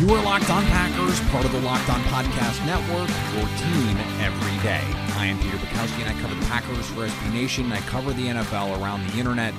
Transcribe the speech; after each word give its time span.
You 0.00 0.08
are 0.14 0.24
Locked 0.24 0.48
On 0.48 0.62
Packers, 0.64 1.20
part 1.28 1.44
of 1.44 1.52
the 1.52 1.60
Locked 1.60 1.90
On 1.90 2.00
Podcast 2.04 2.64
Network, 2.64 3.10
your 3.36 3.46
team 3.58 3.98
every 4.18 4.62
day. 4.62 4.80
I 5.18 5.26
am 5.26 5.38
Peter 5.40 5.58
Bukowski, 5.58 6.00
and 6.00 6.08
I 6.08 6.18
cover 6.22 6.34
the 6.34 6.46
Packers 6.46 6.86
for 6.86 7.06
SB 7.06 7.34
Nation. 7.34 7.70
I 7.70 7.80
cover 7.80 8.14
the 8.14 8.28
NFL 8.28 8.80
around 8.80 9.06
the 9.06 9.18
internet, 9.18 9.52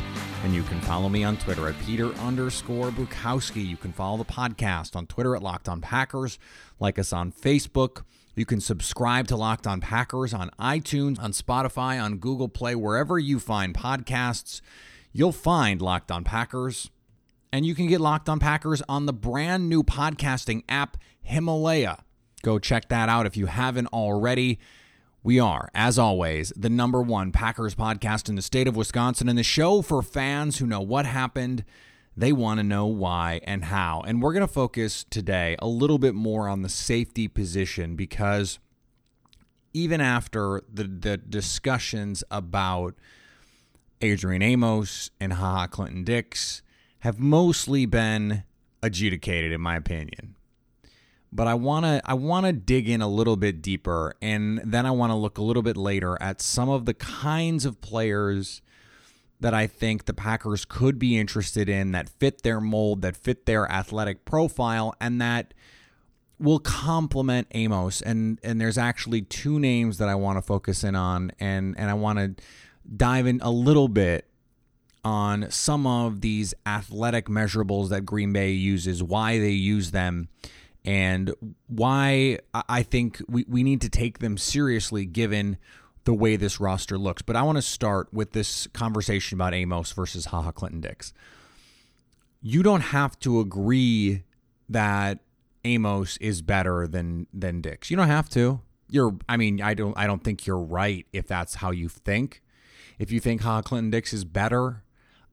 and 0.44 0.52
you 0.52 0.64
can 0.64 0.82
follow 0.82 1.10
me 1.10 1.24
on 1.24 1.38
Twitter 1.38 1.70
at 1.70 1.80
Peter 1.82 2.12
underscore 2.16 2.90
Bukowski. 2.90 3.64
You 3.64 3.78
can 3.78 3.94
follow 3.94 4.18
the 4.18 4.26
podcast 4.26 4.96
on 4.96 5.06
Twitter 5.06 5.36
at 5.36 5.44
Locked 5.44 5.70
On 5.70 5.80
Packers, 5.80 6.40
like 6.80 6.98
us 6.98 7.14
on 7.14 7.32
Facebook. 7.32 8.04
You 8.34 8.48
can 8.48 8.62
subscribe 8.62 9.28
to 9.28 9.36
Locked 9.36 9.68
On 9.68 9.80
Packers 9.80 10.34
on 10.34 10.50
iTunes, 10.60 11.20
on 11.22 11.34
Spotify, 11.34 12.02
on 12.02 12.18
Google 12.18 12.50
Play, 12.50 12.74
wherever 12.74 13.20
you 13.20 13.40
find 13.40 13.76
podcasts. 13.76 14.62
You'll 15.14 15.34
find 15.34 15.84
Locked 15.84 16.10
On 16.10 16.24
Packers. 16.24 16.90
And 17.54 17.66
you 17.66 17.76
can 17.76 17.88
get 17.88 18.00
Locked 18.00 18.30
On 18.30 18.40
Packers 18.40 18.82
on 18.88 19.06
the 19.06 19.14
brand 19.14 19.68
new 19.68 19.84
podcasting 19.84 20.64
app, 20.70 20.96
Himalaya. 21.22 22.04
Go 22.44 22.60
check 22.60 22.88
that 22.88 23.10
out 23.10 23.26
if 23.26 23.36
you 23.36 23.48
haven't 23.48 23.88
already. 23.88 24.58
We 25.22 25.38
are, 25.38 25.70
as 25.76 26.00
always, 26.00 26.54
the 26.56 26.70
number 26.70 27.02
one 27.02 27.34
Packers 27.34 27.76
podcast 27.76 28.30
in 28.30 28.36
the 28.36 28.42
state 28.42 28.70
of 28.70 28.78
Wisconsin 28.78 29.28
and 29.28 29.38
the 29.38 29.44
show 29.44 29.82
for 29.82 30.02
fans 30.02 30.60
who 30.60 30.66
know 30.66 30.80
what 30.80 31.06
happened. 31.06 31.66
They 32.16 32.32
want 32.32 32.60
to 32.60 32.64
know 32.64 32.86
why 32.86 33.42
and 33.44 33.66
how. 33.66 34.02
And 34.08 34.22
we're 34.22 34.34
going 34.34 34.48
to 34.48 34.54
focus 34.54 35.06
today 35.10 35.58
a 35.60 35.68
little 35.68 36.00
bit 36.00 36.16
more 36.16 36.48
on 36.48 36.62
the 36.62 36.70
safety 36.70 37.28
position 37.28 37.98
because 37.98 38.60
even 39.74 40.00
after 40.00 40.62
the, 40.72 40.86
the 40.86 41.18
discussions 41.18 42.24
about 42.32 42.96
Adrian 44.00 44.42
Amos 44.42 45.12
and 45.20 45.34
Haha 45.34 45.68
Clinton 45.68 46.06
Dix, 46.06 46.64
have 47.02 47.20
mostly 47.20 47.86
been 47.86 48.44
adjudicated 48.82 49.52
in 49.52 49.62
my 49.62 49.76
opinion. 49.76 50.36
But 51.32 51.48
I 51.48 51.54
want 51.54 51.86
to 51.86 52.02
I 52.06 52.14
want 52.14 52.46
to 52.46 52.54
dig 52.54 52.90
in 52.90 53.02
a 53.02 53.08
little 53.08 53.38
bit 53.38 53.62
deeper 53.62 54.16
and 54.22 54.62
then 54.66 54.86
I 54.86 54.92
want 54.92 55.12
to 55.12 55.16
look 55.16 55.38
a 55.38 55.42
little 55.42 55.64
bit 55.64 55.78
later 55.78 56.18
at 56.22 56.42
some 56.42 56.70
of 56.70 56.86
the 56.86 56.94
kinds 56.94 57.66
of 57.66 57.82
players 57.82 58.62
that 59.40 59.54
I 59.54 59.66
think 59.66 60.06
the 60.06 60.14
Packers 60.14 60.66
could 60.66 61.00
be 61.00 61.18
interested 61.18 61.68
in 61.68 61.94
that 61.94 62.10
fit 62.10 62.44
their 62.44 62.62
mold, 62.62 63.02
that 63.02 63.18
fit 63.18 63.46
their 63.46 63.70
athletic 63.72 64.26
profile 64.26 64.94
and 65.02 65.20
that 65.22 65.54
will 66.38 66.60
complement 66.60 67.48
Amos 67.52 68.02
and 68.02 68.40
and 68.44 68.60
there's 68.60 68.78
actually 68.78 69.22
two 69.22 69.60
names 69.60 69.98
that 69.98 70.10
I 70.10 70.16
want 70.16 70.38
to 70.38 70.42
focus 70.42 70.84
in 70.84 70.96
on 70.96 71.32
and 71.40 71.76
and 71.80 71.90
I 71.90 71.94
want 71.94 72.20
to 72.20 72.44
dive 72.96 73.26
in 73.26 73.40
a 73.42 73.52
little 73.52 73.88
bit 73.88 74.28
on 75.04 75.50
some 75.50 75.88
of 75.88 76.22
these 76.22 76.54
athletic 76.66 77.26
measurables 77.28 77.90
that 77.90 78.06
Green 78.06 78.34
Bay 78.34 78.52
uses, 78.52 79.02
why 79.02 79.40
they 79.40 79.50
use 79.50 79.92
them, 79.92 80.30
and 80.86 81.34
why 81.68 82.40
I 82.54 82.84
think 82.84 83.22
we, 83.28 83.46
we 83.48 83.64
need 83.64 83.82
to 83.82 83.90
take 83.90 84.20
them 84.20 84.38
seriously 84.38 85.06
given 85.06 85.58
the 86.06 86.14
way 86.14 86.36
this 86.36 86.60
roster 86.60 86.98
looks. 86.98 87.22
But 87.22 87.36
I 87.36 87.44
want 87.44 87.58
to 87.58 87.62
start 87.62 88.14
with 88.14 88.32
this 88.32 88.68
conversation 88.68 89.38
about 89.38 89.54
Amos 89.54 89.92
versus 89.92 90.26
Haha 90.26 90.52
Clinton 90.52 90.82
Dix. 90.82 91.14
You 92.42 92.64
don't 92.64 92.82
have 92.82 93.20
to 93.20 93.40
agree 93.40 94.24
that 94.70 95.20
Amos 95.64 96.18
is 96.18 96.42
better 96.42 96.88
than 96.88 97.28
than 97.34 97.62
Dix. 97.62 97.92
You 97.92 97.98
don't 97.98 98.08
have 98.08 98.30
to. 98.30 98.62
You're 98.90 99.16
I 99.30 99.38
mean, 99.38 99.62
I 99.62 99.74
don't 99.74 99.96
I 99.98 100.08
don't 100.08 100.24
think 100.24 100.48
you're 100.48 100.58
right 100.58 101.06
if 101.14 101.28
that's 101.28 101.56
how 101.56 101.72
you 101.72 101.88
think. 101.88 102.42
If 102.98 103.12
you 103.12 103.20
think 103.20 103.42
Haha 103.42 103.62
Clinton 103.62 103.92
Dix 103.92 104.14
is 104.14 104.26
better, 104.26 104.84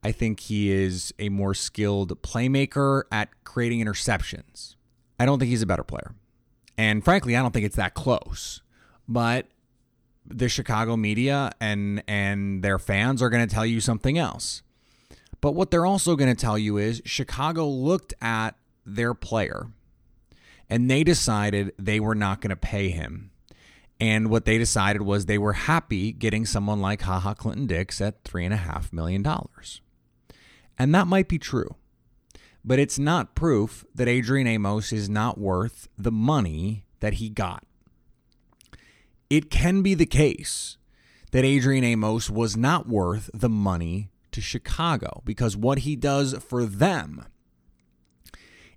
I 0.03 0.13
think 0.13 0.41
he 0.41 0.71
is 0.71 1.13
a 1.19 1.29
more 1.29 1.55
skilled 1.55 2.23
playmaker 2.23 3.05
at 3.11 3.29
creating 3.45 3.85
interceptions. 3.85 4.77
I 5.19 5.27
don't 5.27 5.39
think 5.39 5.51
he's 5.51 5.63
a 5.63 5.67
better 5.67 5.83
player. 5.83 6.15
And 6.77 7.05
frankly, 7.05 7.37
I 7.37 7.43
don't 7.43 7.53
think 7.53 7.67
it's 7.67 7.77
that 7.77 7.95
close. 7.95 8.63
But 9.09 9.47
the 10.25 10.49
Chicago 10.49 10.97
media 10.97 11.53
and 11.61 12.03
and 12.07 12.63
their 12.63 12.79
fans 12.79 13.23
are 13.23 13.31
going 13.31 13.47
to 13.47 13.53
tell 13.53 13.67
you 13.67 13.81
something 13.81 14.19
else. 14.19 14.63
But 15.41 15.53
what 15.53 15.71
they're 15.71 15.87
also 15.87 16.17
going 16.17 16.35
to 16.35 16.41
tell 16.41 16.59
you 16.59 16.77
is 16.77 17.03
Chicago 17.05 17.67
looked 17.67 18.15
at 18.21 18.57
their 18.85 19.15
player 19.15 19.69
and 20.69 20.91
they 20.91 21.05
decided 21.05 21.73
they 21.79 22.01
were 22.01 22.15
not 22.15 22.41
going 22.41 22.51
to 22.51 22.57
pay 22.57 22.91
him. 22.91 23.31
And 24.01 24.31
what 24.31 24.45
they 24.45 24.59
decided 24.59 25.03
was 25.03 25.27
they 25.27 25.39
were 25.39 25.55
happy 25.55 26.13
getting 26.13 26.47
someone 26.47 26.81
like 26.81 27.03
Haha 27.03 27.35
Clinton 27.35 27.67
Dix 27.67 28.01
at 28.01 28.23
$3.5 28.23 28.93
million. 28.93 29.25
And 30.79 30.95
that 30.95 31.07
might 31.07 31.29
be 31.29 31.39
true. 31.39 31.77
But 32.65 32.79
it's 32.79 32.99
not 32.99 33.35
proof 33.35 33.85
that 33.95 34.09
Adrian 34.09 34.47
Amos 34.47 34.93
is 34.93 35.09
not 35.09 35.39
worth 35.39 35.89
the 35.97 36.13
money 36.13 36.85
that 37.01 37.15
he 37.15 37.29
got. 37.29 37.65
It 39.31 39.51
can 39.51 39.83
be 39.83 39.95
the 39.95 40.07
case 40.07 40.77
that 41.33 41.45
Adrian 41.45 41.85
Amos 41.85 42.31
was 42.31 42.57
not 42.57 42.89
worth 42.89 43.31
the 43.35 43.49
money 43.49 44.11
to 44.33 44.41
Chicago 44.41 45.23
because 45.25 45.57
what 45.57 45.81
he 45.81 45.97
does 45.97 46.35
for 46.35 46.65
them 46.65 47.27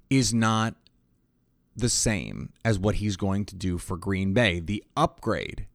is 0.10 0.34
not 0.34 0.76
the 1.76 1.90
same 1.90 2.52
as 2.66 2.78
what 2.78 2.96
he's 2.96 3.16
going 3.16 3.46
to 3.46 3.56
do 3.56 3.78
for 3.78 3.96
Green 3.96 4.34
Bay. 4.34 4.60
The 4.60 4.84
upgrade 4.98 5.68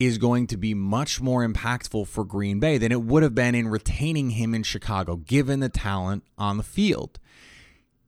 is 0.00 0.16
going 0.16 0.46
to 0.46 0.56
be 0.56 0.72
much 0.72 1.20
more 1.20 1.46
impactful 1.46 2.08
for 2.08 2.24
Green 2.24 2.58
Bay 2.58 2.78
than 2.78 2.90
it 2.90 3.02
would 3.02 3.22
have 3.22 3.34
been 3.34 3.54
in 3.54 3.68
retaining 3.68 4.30
him 4.30 4.54
in 4.54 4.62
Chicago, 4.62 5.16
given 5.16 5.60
the 5.60 5.68
talent 5.68 6.24
on 6.38 6.56
the 6.56 6.62
field. 6.62 7.20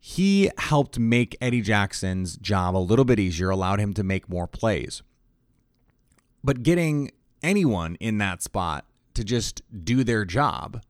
He 0.01 0.51
helped 0.57 0.99
make 0.99 1.37
Eddie 1.41 1.61
Jackson's 1.61 2.39
job 2.39 2.75
a 2.75 2.79
little 2.79 3.05
bit 3.05 3.21
easier, 3.21 3.51
allowed 3.51 3.79
him 3.79 3.93
to 3.93 4.03
make 4.03 4.29
more 4.29 4.47
plays. 4.47 5.03
But 6.43 6.63
getting 6.63 7.13
anyone 7.43 7.97
in 7.97 8.17
that 8.19 8.43
spot 8.43 8.87
to 9.13 9.23
just 9.23 9.61
do 9.85 10.03
their 10.03 10.25
job 10.25 10.83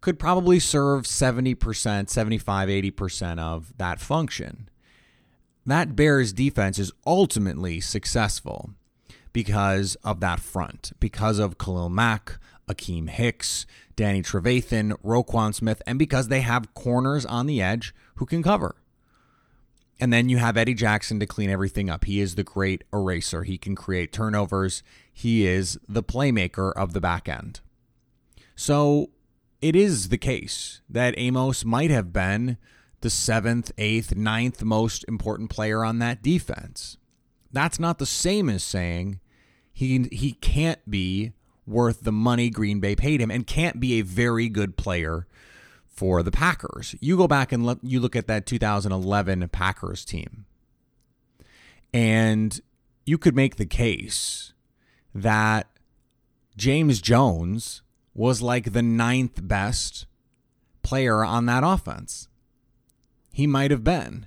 could 0.00 0.18
probably 0.18 0.58
serve 0.58 1.04
70%, 1.04 2.08
75, 2.08 2.68
80% 2.68 3.38
of 3.38 3.76
that 3.76 4.00
function. 4.00 4.70
That 5.66 5.94
Bears 5.94 6.32
defense 6.32 6.78
is 6.78 6.92
ultimately 7.06 7.80
successful 7.80 8.70
because 9.34 9.96
of 9.96 10.20
that 10.20 10.40
front, 10.40 10.92
because 11.00 11.38
of 11.38 11.58
Khalil 11.58 11.90
Mack, 11.90 12.38
Akiem 12.66 13.10
Hicks, 13.10 13.66
Danny 13.96 14.22
Trevathan, 14.22 14.92
Roquan 15.02 15.52
Smith, 15.54 15.82
and 15.86 15.98
because 15.98 16.28
they 16.28 16.40
have 16.40 16.72
corners 16.72 17.26
on 17.26 17.44
the 17.44 17.60
edge 17.60 17.94
who 18.14 18.24
can 18.24 18.42
cover. 18.42 18.76
And 20.00 20.12
then 20.12 20.28
you 20.28 20.38
have 20.38 20.56
Eddie 20.56 20.74
Jackson 20.74 21.20
to 21.20 21.26
clean 21.26 21.50
everything 21.50 21.90
up. 21.90 22.04
He 22.04 22.20
is 22.20 22.36
the 22.36 22.44
great 22.44 22.84
eraser. 22.92 23.42
He 23.42 23.58
can 23.58 23.74
create 23.74 24.12
turnovers. 24.12 24.82
He 25.12 25.46
is 25.46 25.78
the 25.88 26.02
playmaker 26.02 26.72
of 26.72 26.92
the 26.92 27.00
back 27.00 27.28
end. 27.28 27.60
So 28.56 29.10
it 29.60 29.74
is 29.74 30.08
the 30.08 30.18
case 30.18 30.80
that 30.88 31.14
Amos 31.16 31.64
might 31.64 31.90
have 31.90 32.12
been 32.12 32.56
the 33.00 33.10
seventh, 33.10 33.72
eighth, 33.78 34.14
ninth 34.14 34.62
most 34.62 35.04
important 35.08 35.50
player 35.50 35.84
on 35.84 35.98
that 35.98 36.22
defense. 36.22 36.98
That's 37.52 37.80
not 37.80 37.98
the 37.98 38.06
same 38.06 38.48
as 38.48 38.62
saying 38.62 39.20
he 39.74 40.08
he 40.12 40.32
can't 40.32 40.88
be 40.88 41.32
worth 41.66 42.02
the 42.02 42.12
money 42.12 42.48
Green 42.48 42.78
Bay 42.80 42.94
paid 42.94 43.20
him 43.20 43.30
and 43.30 43.46
can't 43.46 43.80
be 43.80 43.94
a 43.98 44.02
very 44.02 44.48
good 44.48 44.76
player 44.76 45.26
for 45.84 46.22
the 46.22 46.30
Packers. 46.30 46.94
You 47.00 47.16
go 47.16 47.26
back 47.26 47.52
and 47.52 47.66
look, 47.66 47.80
you 47.82 48.00
look 48.00 48.16
at 48.16 48.28
that 48.28 48.46
2011 48.46 49.48
Packers 49.48 50.04
team, 50.04 50.46
and 51.92 52.60
you 53.04 53.18
could 53.18 53.34
make 53.34 53.56
the 53.56 53.66
case 53.66 54.52
that 55.14 55.66
James 56.56 57.00
Jones 57.00 57.82
was 58.14 58.40
like 58.40 58.72
the 58.72 58.82
ninth 58.82 59.46
best 59.46 60.06
player 60.82 61.24
on 61.24 61.46
that 61.46 61.64
offense. 61.64 62.28
He 63.32 63.48
might 63.48 63.72
have 63.72 63.82
been. 63.82 64.26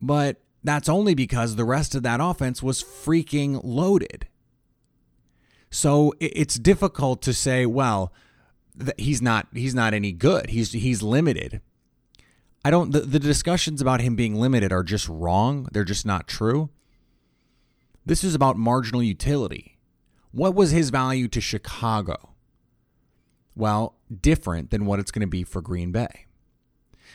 But 0.00 0.40
that's 0.64 0.88
only 0.88 1.14
because 1.14 1.54
the 1.54 1.64
rest 1.64 1.94
of 1.94 2.02
that 2.02 2.20
offense 2.20 2.62
was 2.62 2.82
freaking 2.82 3.60
loaded. 3.62 4.26
So 5.70 6.14
it's 6.20 6.58
difficult 6.58 7.20
to 7.22 7.34
say, 7.34 7.66
well, 7.66 8.12
he's 8.96 9.20
not 9.20 9.48
he's 9.52 9.74
not 9.74 9.92
any 9.92 10.12
good. 10.12 10.50
He's 10.50 10.72
he's 10.72 11.02
limited. 11.02 11.60
I 12.64 12.70
don't 12.70 12.92
the, 12.92 13.00
the 13.00 13.18
discussions 13.18 13.82
about 13.82 14.00
him 14.00 14.16
being 14.16 14.36
limited 14.36 14.72
are 14.72 14.82
just 14.82 15.08
wrong. 15.08 15.68
They're 15.72 15.84
just 15.84 16.06
not 16.06 16.26
true. 16.26 16.70
This 18.06 18.24
is 18.24 18.34
about 18.34 18.56
marginal 18.56 19.02
utility. 19.02 19.78
What 20.32 20.54
was 20.54 20.70
his 20.70 20.90
value 20.90 21.28
to 21.28 21.40
Chicago? 21.40 22.30
Well, 23.54 23.96
different 24.20 24.70
than 24.70 24.86
what 24.86 24.98
it's 24.98 25.10
going 25.10 25.20
to 25.20 25.26
be 25.26 25.44
for 25.44 25.60
Green 25.60 25.92
Bay. 25.92 26.26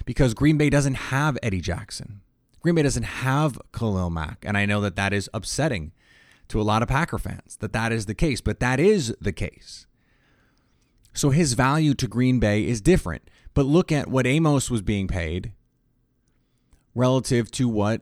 Because 0.05 0.33
Green 0.33 0.57
Bay 0.57 0.69
doesn't 0.69 0.95
have 0.95 1.37
Eddie 1.43 1.61
Jackson. 1.61 2.21
Green 2.61 2.75
Bay 2.75 2.83
doesn't 2.83 3.03
have 3.03 3.59
Khalil 3.73 4.09
Mack. 4.09 4.43
And 4.45 4.57
I 4.57 4.65
know 4.65 4.81
that 4.81 4.95
that 4.95 5.13
is 5.13 5.29
upsetting 5.33 5.91
to 6.49 6.59
a 6.59 6.63
lot 6.63 6.81
of 6.81 6.89
Packer 6.89 7.17
fans 7.17 7.57
that 7.57 7.73
that 7.73 7.91
is 7.91 8.05
the 8.05 8.15
case, 8.15 8.41
but 8.41 8.59
that 8.59 8.79
is 8.79 9.15
the 9.21 9.31
case. 9.31 9.85
So 11.13 11.29
his 11.29 11.53
value 11.53 11.93
to 11.95 12.07
Green 12.07 12.39
Bay 12.39 12.65
is 12.65 12.81
different. 12.81 13.29
But 13.53 13.65
look 13.65 13.91
at 13.91 14.07
what 14.07 14.27
Amos 14.27 14.69
was 14.69 14.81
being 14.81 15.07
paid 15.07 15.53
relative 16.95 17.49
to 17.51 17.67
what 17.67 18.01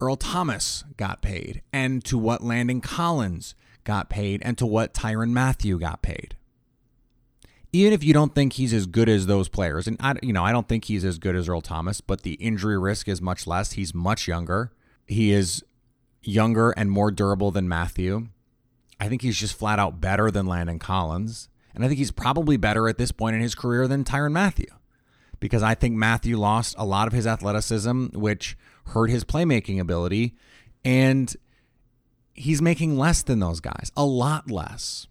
Earl 0.00 0.16
Thomas 0.16 0.84
got 0.96 1.22
paid 1.22 1.62
and 1.72 2.04
to 2.04 2.18
what 2.18 2.42
Landon 2.42 2.80
Collins 2.80 3.54
got 3.84 4.08
paid 4.08 4.42
and 4.44 4.58
to 4.58 4.66
what 4.66 4.94
Tyrann 4.94 5.30
Mathieu 5.30 5.78
got 5.78 6.02
paid. 6.02 6.36
Even 7.72 7.92
if 7.92 8.04
you 8.04 8.12
don't 8.12 8.34
think 8.34 8.54
he's 8.54 8.74
as 8.74 8.86
good 8.86 9.08
as 9.08 9.26
those 9.26 9.48
players, 9.48 9.86
and 9.86 9.96
I, 10.00 10.14
you 10.22 10.32
know, 10.32 10.44
I 10.44 10.52
don't 10.52 10.68
think 10.68 10.84
he's 10.84 11.04
as 11.04 11.18
good 11.18 11.34
as 11.34 11.48
Earl 11.48 11.62
Thomas, 11.62 12.00
but 12.02 12.22
the 12.22 12.34
injury 12.34 12.78
risk 12.78 13.08
is 13.08 13.22
much 13.22 13.46
less. 13.46 13.72
He's 13.72 13.94
much 13.94 14.28
younger. 14.28 14.72
He 15.06 15.32
is 15.32 15.64
younger 16.22 16.70
and 16.72 16.90
more 16.90 17.10
durable 17.10 17.50
than 17.50 17.68
Mathieu. 17.68 18.28
I 19.00 19.08
think 19.08 19.22
he's 19.22 19.38
just 19.38 19.58
flat 19.58 19.78
out 19.78 20.00
better 20.00 20.30
than 20.30 20.46
Landon 20.46 20.78
Collins. 20.78 21.48
And 21.74 21.84
I 21.84 21.88
think 21.88 21.98
he's 21.98 22.10
probably 22.10 22.58
better 22.58 22.88
at 22.88 22.98
this 22.98 23.10
point 23.10 23.34
in 23.34 23.42
his 23.42 23.54
career 23.54 23.88
than 23.88 24.04
Tyrann 24.04 24.32
Mathieu, 24.32 24.66
because 25.40 25.62
I 25.62 25.74
think 25.74 25.96
Mathieu 25.96 26.36
lost 26.36 26.74
a 26.76 26.84
lot 26.84 27.08
of 27.08 27.14
his 27.14 27.26
athleticism, 27.26 28.08
which 28.12 28.56
hurt 28.88 29.08
his 29.08 29.24
playmaking 29.24 29.80
ability. 29.80 30.36
And 30.84 31.34
he's 32.34 32.60
making 32.60 32.98
less 32.98 33.22
than 33.22 33.38
those 33.38 33.60
guys, 33.60 33.90
a 33.96 34.04
lot 34.04 34.50
less. 34.50 35.06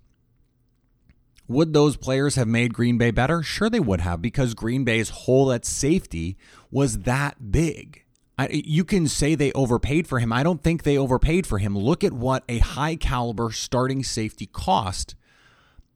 Would 1.52 1.74
those 1.74 1.98
players 1.98 2.36
have 2.36 2.48
made 2.48 2.74
Green 2.74 2.98
Bay 2.98 3.12
better? 3.12 3.44
Sure, 3.44 3.70
they 3.70 3.80
would 3.80 4.02
have 4.02 4.22
because 4.22 4.54
Green 4.54 4.84
Bay's 4.84 5.10
hole 5.10 5.52
at 5.52 5.66
safety 5.66 6.38
was 6.72 7.00
that 7.00 7.52
big. 7.52 8.04
I, 8.40 8.48
you 8.52 8.86
can 8.86 9.08
say 9.08 9.36
they 9.36 9.52
overpaid 9.52 10.08
for 10.08 10.20
him. 10.20 10.32
I 10.32 10.44
don't 10.44 10.64
think 10.64 10.84
they 10.84 10.98
overpaid 10.98 11.46
for 11.46 11.60
him. 11.60 11.78
Look 11.78 12.04
at 12.04 12.14
what 12.14 12.44
a 12.48 12.60
high 12.60 12.96
caliber 12.96 13.52
starting 13.52 14.04
safety 14.04 14.48
cost 14.48 15.16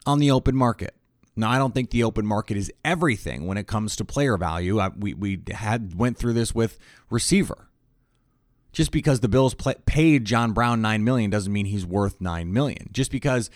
on 0.06 0.20
the 0.20 0.30
open 0.30 0.56
market. 0.56 0.94
Now, 1.36 1.50
I 1.50 1.58
don't 1.58 1.74
think 1.74 1.90
the 1.90 2.04
open 2.04 2.26
market 2.26 2.56
is 2.56 2.72
everything 2.84 3.48
when 3.48 3.58
it 3.58 3.68
comes 3.68 3.96
to 3.96 4.06
player 4.06 4.38
value. 4.38 4.80
I, 4.80 4.90
we 4.90 5.14
we 5.14 5.42
had 5.52 5.96
went 5.98 6.18
through 6.18 6.34
this 6.34 6.54
with 6.54 6.78
receiver. 7.10 7.70
Just 8.76 8.92
because 8.92 9.22
the 9.22 9.30
Bills 9.30 9.54
play, 9.54 9.76
paid 9.86 10.26
John 10.26 10.52
Brown 10.52 10.82
nine 10.82 11.06
million 11.06 11.30
doesn't 11.30 11.52
mean 11.52 11.66
he's 11.66 11.86
worth 11.86 12.20
nine 12.20 12.52
million. 12.52 12.90
Just 12.92 13.10
because 13.10 13.50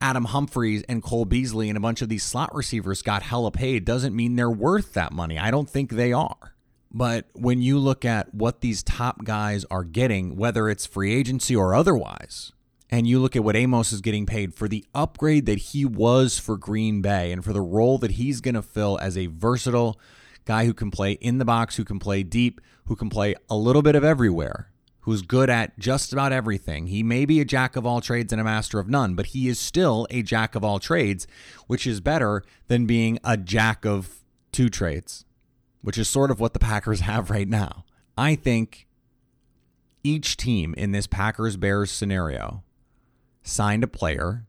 Adam 0.00 0.24
Humphries 0.24 0.82
and 0.88 1.00
Cole 1.00 1.24
Beasley 1.24 1.68
and 1.68 1.76
a 1.76 1.80
bunch 1.80 2.02
of 2.02 2.08
these 2.08 2.24
slot 2.24 2.52
receivers 2.52 3.00
got 3.00 3.22
hella 3.22 3.52
paid 3.52 3.84
doesn't 3.84 4.16
mean 4.16 4.34
they're 4.34 4.50
worth 4.50 4.92
that 4.94 5.12
money. 5.12 5.38
I 5.38 5.52
don't 5.52 5.70
think 5.70 5.92
they 5.92 6.12
are. 6.12 6.56
But 6.90 7.26
when 7.34 7.62
you 7.62 7.78
look 7.78 8.04
at 8.04 8.34
what 8.34 8.62
these 8.62 8.82
top 8.82 9.22
guys 9.22 9.64
are 9.70 9.84
getting, 9.84 10.34
whether 10.34 10.68
it's 10.68 10.86
free 10.86 11.14
agency 11.14 11.54
or 11.54 11.72
otherwise, 11.72 12.52
and 12.90 13.06
you 13.06 13.20
look 13.20 13.36
at 13.36 13.44
what 13.44 13.54
Amos 13.54 13.92
is 13.92 14.00
getting 14.00 14.26
paid 14.26 14.54
for 14.54 14.66
the 14.66 14.84
upgrade 14.92 15.46
that 15.46 15.58
he 15.58 15.84
was 15.84 16.40
for 16.40 16.56
Green 16.56 17.00
Bay 17.00 17.30
and 17.30 17.44
for 17.44 17.52
the 17.52 17.60
role 17.60 17.98
that 17.98 18.12
he's 18.12 18.40
going 18.40 18.56
to 18.56 18.62
fill 18.62 18.98
as 19.00 19.16
a 19.16 19.26
versatile 19.26 20.00
guy 20.44 20.66
who 20.66 20.74
can 20.74 20.90
play 20.90 21.12
in 21.12 21.38
the 21.38 21.44
box, 21.44 21.76
who 21.76 21.84
can 21.84 21.98
play 21.98 22.22
deep, 22.22 22.60
who 22.86 22.96
can 22.96 23.08
play 23.08 23.34
a 23.48 23.56
little 23.56 23.82
bit 23.82 23.94
of 23.94 24.04
everywhere, 24.04 24.70
who's 25.00 25.22
good 25.22 25.50
at 25.50 25.78
just 25.78 26.12
about 26.12 26.32
everything. 26.32 26.88
He 26.88 27.02
may 27.02 27.24
be 27.24 27.40
a 27.40 27.44
jack 27.44 27.76
of 27.76 27.86
all 27.86 28.00
trades 28.00 28.32
and 28.32 28.40
a 28.40 28.44
master 28.44 28.78
of 28.78 28.88
none, 28.88 29.14
but 29.14 29.26
he 29.26 29.48
is 29.48 29.58
still 29.58 30.06
a 30.10 30.22
jack 30.22 30.54
of 30.54 30.64
all 30.64 30.78
trades, 30.78 31.26
which 31.66 31.86
is 31.86 32.00
better 32.00 32.42
than 32.68 32.86
being 32.86 33.18
a 33.24 33.36
jack 33.36 33.84
of 33.84 34.20
two 34.52 34.68
trades, 34.68 35.24
which 35.82 35.98
is 35.98 36.08
sort 36.08 36.30
of 36.30 36.40
what 36.40 36.52
the 36.52 36.58
Packers 36.58 37.00
have 37.12 37.30
right 37.30 37.48
now. 37.48 37.84
I 38.16 38.34
think 38.34 38.86
each 40.02 40.36
team 40.36 40.74
in 40.76 40.92
this 40.92 41.06
Packers 41.06 41.56
Bears 41.56 41.90
scenario 41.90 42.62
signed 43.42 43.82
a 43.82 43.88
player 43.88 44.46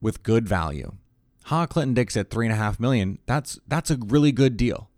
with 0.00 0.22
good 0.22 0.48
value. 0.48 0.92
Ha 1.44 1.66
Clinton 1.66 1.94
Dix 1.94 2.16
at 2.16 2.30
three 2.30 2.46
and 2.46 2.52
a 2.52 2.56
half 2.56 2.80
million, 2.80 3.18
that's 3.26 3.58
that's 3.66 3.90
a 3.90 3.96
really 3.96 4.32
good 4.32 4.56
deal. 4.56 4.90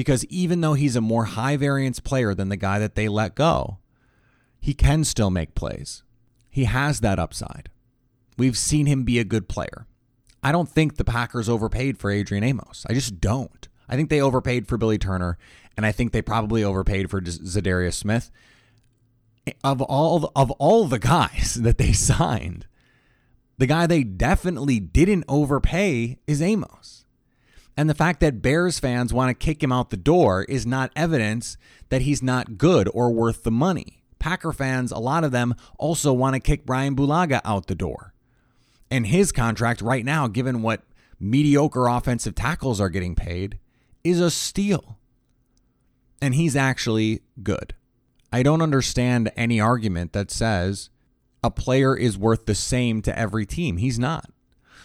Because 0.00 0.24
even 0.30 0.62
though 0.62 0.72
he's 0.72 0.96
a 0.96 1.02
more 1.02 1.26
high 1.26 1.58
variance 1.58 2.00
player 2.00 2.32
than 2.34 2.48
the 2.48 2.56
guy 2.56 2.78
that 2.78 2.94
they 2.94 3.06
let 3.06 3.34
go, 3.34 3.76
he 4.58 4.72
can 4.72 5.04
still 5.04 5.28
make 5.28 5.54
plays. 5.54 6.02
He 6.48 6.64
has 6.64 7.00
that 7.00 7.18
upside. 7.18 7.68
We've 8.38 8.56
seen 8.56 8.86
him 8.86 9.04
be 9.04 9.18
a 9.18 9.24
good 9.24 9.46
player. 9.46 9.86
I 10.42 10.52
don't 10.52 10.70
think 10.70 10.96
the 10.96 11.04
Packers 11.04 11.50
overpaid 11.50 11.98
for 11.98 12.10
Adrian 12.10 12.42
Amos. 12.42 12.86
I 12.88 12.94
just 12.94 13.20
don't. 13.20 13.68
I 13.90 13.96
think 13.96 14.08
they 14.08 14.22
overpaid 14.22 14.66
for 14.66 14.78
Billy 14.78 14.96
Turner, 14.96 15.36
and 15.76 15.84
I 15.84 15.92
think 15.92 16.12
they 16.12 16.22
probably 16.22 16.64
overpaid 16.64 17.10
for 17.10 17.20
Za'Darius 17.20 17.92
Smith 17.92 18.30
of 19.62 19.82
all 19.82 20.32
of 20.34 20.50
all 20.52 20.86
the 20.86 20.98
guys 20.98 21.54
that 21.60 21.76
they 21.76 21.92
signed, 21.92 22.66
the 23.58 23.66
guy 23.66 23.86
they 23.86 24.02
definitely 24.02 24.80
didn't 24.80 25.24
overpay 25.28 26.20
is 26.26 26.40
Amos. 26.40 27.04
And 27.80 27.88
the 27.88 27.94
fact 27.94 28.20
that 28.20 28.42
Bears 28.42 28.78
fans 28.78 29.10
want 29.10 29.30
to 29.30 29.46
kick 29.46 29.62
him 29.62 29.72
out 29.72 29.88
the 29.88 29.96
door 29.96 30.44
is 30.44 30.66
not 30.66 30.92
evidence 30.94 31.56
that 31.88 32.02
he's 32.02 32.22
not 32.22 32.58
good 32.58 32.90
or 32.92 33.10
worth 33.10 33.42
the 33.42 33.50
money. 33.50 34.02
Packer 34.18 34.52
fans, 34.52 34.92
a 34.92 34.98
lot 34.98 35.24
of 35.24 35.32
them 35.32 35.54
also 35.78 36.12
want 36.12 36.34
to 36.34 36.40
kick 36.40 36.66
Brian 36.66 36.94
Bulaga 36.94 37.40
out 37.42 37.68
the 37.68 37.74
door. 37.74 38.12
And 38.90 39.06
his 39.06 39.32
contract 39.32 39.80
right 39.80 40.04
now, 40.04 40.28
given 40.28 40.60
what 40.60 40.82
mediocre 41.18 41.88
offensive 41.88 42.34
tackles 42.34 42.82
are 42.82 42.90
getting 42.90 43.14
paid, 43.14 43.58
is 44.04 44.20
a 44.20 44.30
steal. 44.30 44.98
And 46.20 46.34
he's 46.34 46.56
actually 46.56 47.22
good. 47.42 47.72
I 48.30 48.42
don't 48.42 48.60
understand 48.60 49.32
any 49.38 49.58
argument 49.58 50.12
that 50.12 50.30
says 50.30 50.90
a 51.42 51.50
player 51.50 51.96
is 51.96 52.18
worth 52.18 52.44
the 52.44 52.54
same 52.54 53.00
to 53.00 53.18
every 53.18 53.46
team. 53.46 53.78
He's 53.78 53.98
not. 53.98 54.30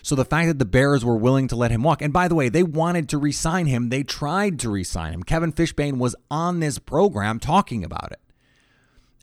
So 0.06 0.14
the 0.14 0.24
fact 0.24 0.50
that 0.50 0.60
the 0.60 0.66
Bears 0.66 1.04
were 1.04 1.18
willing 1.18 1.48
to 1.48 1.56
let 1.56 1.72
him 1.72 1.82
walk, 1.82 2.00
and 2.00 2.14
by 2.14 2.28
the 2.28 2.36
way, 2.36 2.48
they 2.48 2.62
wanted 2.62 3.10
to 3.10 3.18
resign 3.18 3.66
him. 3.66 3.90
They 3.90 4.04
tried 4.04 4.60
to 4.60 4.70
resign 4.70 5.12
him. 5.12 5.24
Kevin 5.24 5.52
Fishbain 5.52 5.98
was 5.98 6.16
on 6.30 6.60
this 6.60 6.78
program 6.78 7.40
talking 7.40 7.84
about 7.84 8.12
it. 8.12 8.20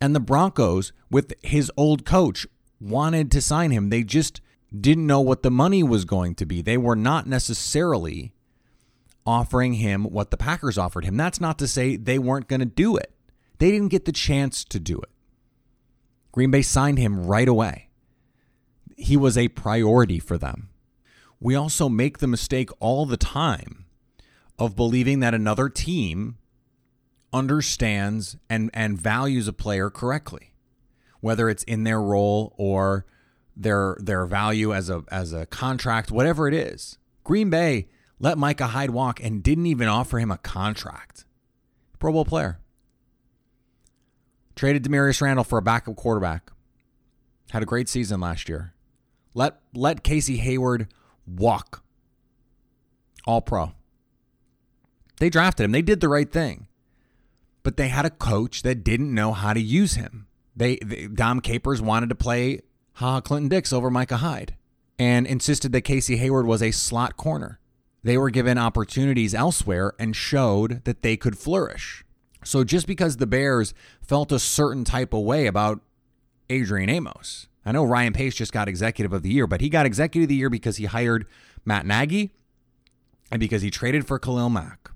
And 0.01 0.12
the 0.12 0.19
Broncos, 0.19 0.93
with 1.09 1.35
his 1.41 1.71
old 1.77 2.05
coach, 2.05 2.49
wanted 2.81 3.31
to 3.31 3.41
sign 3.41 3.71
him. 3.71 3.91
They 3.91 4.03
just 4.03 4.41
didn't 4.77 5.07
know 5.07 5.21
what 5.21 5.45
the 5.45 5.53
money 5.53 5.85
was 5.85 6.05
going 6.05 6.35
to 6.35 6.47
be. 6.47 6.62
They 6.62 6.77
were 6.77 6.97
not 6.97 7.29
necessarily 7.29 8.33
offering 9.25 9.75
him 9.75 10.03
what 10.03 10.33
the 10.33 10.37
Packers 10.37 10.79
offered 10.79 11.05
him. 11.05 11.17
That's 11.17 11.41
not 11.41 11.61
to 11.61 11.69
say 11.69 11.95
they 11.95 12.19
weren't 12.19 12.49
going 12.49 12.59
to 12.59 12.67
do 12.67 12.97
it. 12.97 13.15
They 13.59 13.71
didn't 13.71 13.91
get 13.91 14.05
the 14.05 14.11
chance 14.11 14.65
to 14.65 14.81
do 14.81 14.99
it. 14.99 15.11
Green 16.33 16.51
Bay 16.51 16.62
signed 16.62 16.99
him 16.99 17.25
right 17.25 17.47
away. 17.47 17.89
He 18.97 19.17
was 19.17 19.39
a 19.39 19.47
priority 19.47 20.19
for 20.19 20.37
them. 20.37 20.71
We 21.42 21.56
also 21.56 21.88
make 21.88 22.18
the 22.18 22.28
mistake 22.28 22.70
all 22.78 23.04
the 23.04 23.16
time 23.16 23.87
of 24.61 24.76
believing 24.76 25.18
that 25.20 25.34
another 25.34 25.68
team 25.68 26.38
understands 27.32 28.37
and, 28.49 28.70
and 28.72 28.96
values 28.96 29.49
a 29.49 29.52
player 29.52 29.90
correctly, 29.90 30.52
whether 31.20 31.49
it's 31.49 31.64
in 31.64 31.82
their 31.82 32.00
role 32.00 32.54
or 32.56 33.06
their 33.56 33.96
their 33.99 34.25
value 34.25 34.72
as 34.72 34.88
a 34.88 35.02
as 35.11 35.32
a 35.32 35.44
contract, 35.46 36.12
whatever 36.12 36.46
it 36.46 36.54
is. 36.54 36.99
Green 37.25 37.50
Bay 37.50 37.88
let 38.20 38.38
Micah 38.38 38.68
Hyde 38.68 38.90
walk 38.90 39.20
and 39.20 39.42
didn't 39.42 39.66
even 39.66 39.88
offer 39.88 40.20
him 40.20 40.30
a 40.30 40.38
contract. 40.38 41.25
Pro 41.99 42.12
Bowl 42.12 42.25
player. 42.25 42.61
Traded 44.54 44.84
Damarious 44.84 45.20
Randall 45.20 45.44
for 45.44 45.58
a 45.58 45.62
backup 45.62 45.96
quarterback. 45.96 46.52
Had 47.50 47.64
a 47.64 47.66
great 47.66 47.88
season 47.88 48.20
last 48.20 48.49
year. 48.49 48.75
Let 49.34 49.58
let 49.75 50.04
Casey 50.04 50.37
Hayward 50.37 50.87
walk. 51.26 51.83
All 53.26 53.41
pro. 53.41 53.73
They 55.19 55.31
drafted 55.31 55.64
him. 55.64 55.73
They 55.73 55.83
did 55.83 56.00
the 56.00 56.09
right 56.09 56.31
thing. 56.31 56.67
But 57.62 57.76
they 57.76 57.88
had 57.88 58.05
a 58.05 58.11
coach 58.11 58.62
that 58.62 58.83
didn't 58.83 59.14
know 59.14 59.33
how 59.33 59.52
to 59.52 59.61
use 59.61 59.95
him. 59.95 60.26
They, 60.57 60.76
they 60.76 61.07
Dom 61.07 61.41
Capers 61.41 61.81
wanted 61.81 62.09
to 62.09 62.14
play 62.14 62.62
Ha 62.95 63.21
Clinton 63.21 63.49
Dix 63.49 63.73
over 63.73 63.91
Micah 63.91 64.19
Hyde 64.19 64.57
and 64.99 65.26
insisted 65.26 65.73
that 65.73 65.83
Casey 65.83 66.17
Hayward 66.17 66.47
was 66.47 66.62
a 66.62 66.73
slot 66.73 67.17
corner. 67.17 67.61
They 68.02 68.19
were 68.19 68.31
given 68.31 68.59
opportunities 68.59 69.35
elsewhere 69.35 69.95
and 69.99 70.17
showed 70.17 70.85
that 70.85 71.02
they 71.02 71.17
could 71.17 71.38
flourish. 71.38 72.05
So 72.45 72.64
just 72.64 72.87
because 72.87 73.17
the 73.17 73.26
Bears 73.26 73.75
felt 74.00 74.33
a 74.33 74.38
certain 74.38 74.85
type 74.85 75.14
of 75.14 75.23
way 75.23 75.47
about 75.47 75.81
Adrian 76.50 76.91
Amos, 76.91 77.47
I 77.64 77.73
know 77.73 77.85
Ryan 77.85 78.12
Pace 78.12 78.35
just 78.35 78.52
got 78.52 78.69
executive 78.69 79.12
of 79.12 79.23
the 79.23 79.31
year, 79.31 79.47
but 79.47 79.61
he 79.61 79.69
got 79.69 79.87
executive 79.87 80.25
of 80.25 80.28
the 80.28 80.35
year 80.35 80.50
because 80.50 80.78
he 80.78 80.87
hired 80.87 81.26
Matt 81.64 81.87
Nagy 81.87 82.33
and 83.31 83.38
because 83.40 83.62
he 83.62 83.71
traded 83.71 84.07
for 84.07 84.19
Khalil 84.19 84.50
Mack, 84.50 84.90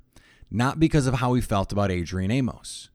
not 0.50 0.80
because 0.80 1.06
of 1.06 1.14
how 1.14 1.34
he 1.34 1.40
felt 1.40 1.72
about 1.72 1.90
Adrian 1.90 2.30
Amos. 2.30 2.90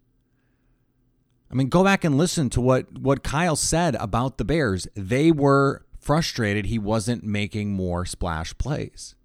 I 1.50 1.56
mean, 1.56 1.68
go 1.68 1.84
back 1.84 2.04
and 2.04 2.18
listen 2.18 2.50
to 2.52 2.62
what, 2.62 2.98
what 2.98 3.24
Kyle 3.24 3.56
said 3.58 3.96
about 3.96 4.38
the 4.38 4.46
Bears. 4.46 4.88
They 4.96 5.32
were 5.32 5.86
frustrated 6.00 6.66
he 6.66 6.80
wasn't 6.80 7.24
making 7.24 7.72
more 7.74 8.06
splash 8.06 8.58
plays. 8.58 9.16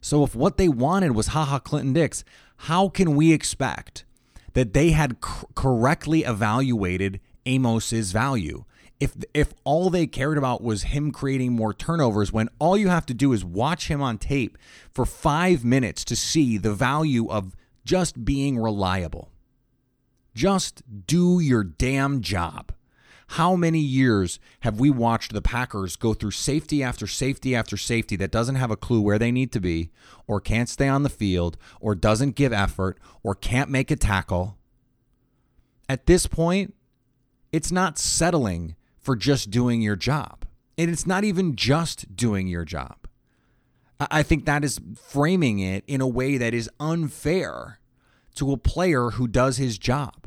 So 0.00 0.24
if 0.24 0.34
what 0.34 0.56
they 0.56 0.68
wanted 0.68 1.12
was 1.12 1.28
haha 1.28 1.58
Clinton 1.58 1.92
Dix, 1.92 2.24
how 2.56 2.88
can 2.88 3.14
we 3.14 3.32
expect 3.32 4.04
that 4.52 4.72
they 4.72 4.90
had 4.90 5.16
c- 5.24 5.46
correctly 5.54 6.24
evaluated 6.24 7.20
Amos's 7.46 8.12
value? 8.12 8.64
If 9.02 9.16
if 9.34 9.52
all 9.64 9.90
they 9.90 10.06
cared 10.06 10.38
about 10.38 10.62
was 10.62 10.84
him 10.84 11.10
creating 11.10 11.54
more 11.54 11.74
turnovers 11.74 12.32
when 12.32 12.48
all 12.60 12.76
you 12.76 12.86
have 12.86 13.04
to 13.06 13.14
do 13.14 13.32
is 13.32 13.44
watch 13.44 13.88
him 13.88 14.00
on 14.00 14.16
tape 14.16 14.56
for 14.92 15.04
5 15.04 15.64
minutes 15.64 16.04
to 16.04 16.14
see 16.14 16.56
the 16.56 16.72
value 16.72 17.28
of 17.28 17.56
just 17.84 18.24
being 18.24 18.60
reliable. 18.60 19.32
Just 20.36 20.84
do 21.08 21.40
your 21.40 21.64
damn 21.64 22.20
job. 22.20 22.72
How 23.30 23.56
many 23.56 23.80
years 23.80 24.38
have 24.60 24.78
we 24.78 24.88
watched 24.88 25.32
the 25.32 25.42
Packers 25.42 25.96
go 25.96 26.14
through 26.14 26.30
safety 26.30 26.80
after 26.80 27.08
safety 27.08 27.56
after 27.56 27.76
safety 27.76 28.14
that 28.14 28.30
doesn't 28.30 28.54
have 28.54 28.70
a 28.70 28.76
clue 28.76 29.00
where 29.00 29.18
they 29.18 29.32
need 29.32 29.50
to 29.50 29.60
be, 29.60 29.90
or 30.28 30.40
can't 30.40 30.68
stay 30.68 30.86
on 30.86 31.02
the 31.02 31.08
field, 31.08 31.56
or 31.80 31.96
doesn't 31.96 32.36
give 32.36 32.52
effort, 32.52 33.00
or 33.24 33.34
can't 33.34 33.68
make 33.68 33.90
a 33.90 33.96
tackle? 33.96 34.58
At 35.88 36.06
this 36.06 36.28
point, 36.28 36.76
it's 37.50 37.72
not 37.72 37.98
settling 37.98 38.76
for 39.02 39.16
just 39.16 39.50
doing 39.50 39.82
your 39.82 39.96
job. 39.96 40.46
And 40.78 40.90
it's 40.90 41.06
not 41.06 41.24
even 41.24 41.54
just 41.54 42.16
doing 42.16 42.46
your 42.46 42.64
job. 42.64 42.96
I 44.10 44.22
think 44.22 44.46
that 44.46 44.64
is 44.64 44.80
framing 44.96 45.60
it 45.60 45.84
in 45.86 46.00
a 46.00 46.08
way 46.08 46.36
that 46.38 46.54
is 46.54 46.68
unfair 46.80 47.78
to 48.36 48.52
a 48.52 48.56
player 48.56 49.10
who 49.10 49.28
does 49.28 49.58
his 49.58 49.78
job 49.78 50.26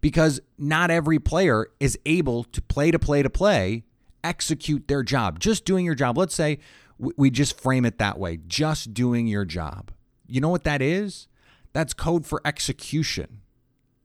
because 0.00 0.40
not 0.56 0.90
every 0.90 1.18
player 1.18 1.66
is 1.80 1.98
able 2.06 2.44
to 2.44 2.62
play 2.62 2.90
to 2.90 2.98
play 2.98 3.22
to 3.22 3.30
play 3.30 3.84
execute 4.24 4.88
their 4.88 5.02
job. 5.02 5.38
Just 5.38 5.64
doing 5.64 5.84
your 5.84 5.94
job. 5.94 6.16
Let's 6.16 6.34
say 6.34 6.58
we 6.98 7.30
just 7.30 7.60
frame 7.60 7.84
it 7.84 7.98
that 7.98 8.18
way 8.18 8.38
just 8.46 8.94
doing 8.94 9.26
your 9.26 9.44
job. 9.44 9.92
You 10.26 10.40
know 10.40 10.48
what 10.48 10.64
that 10.64 10.80
is? 10.80 11.28
That's 11.72 11.92
code 11.92 12.26
for 12.26 12.40
execution. 12.44 13.42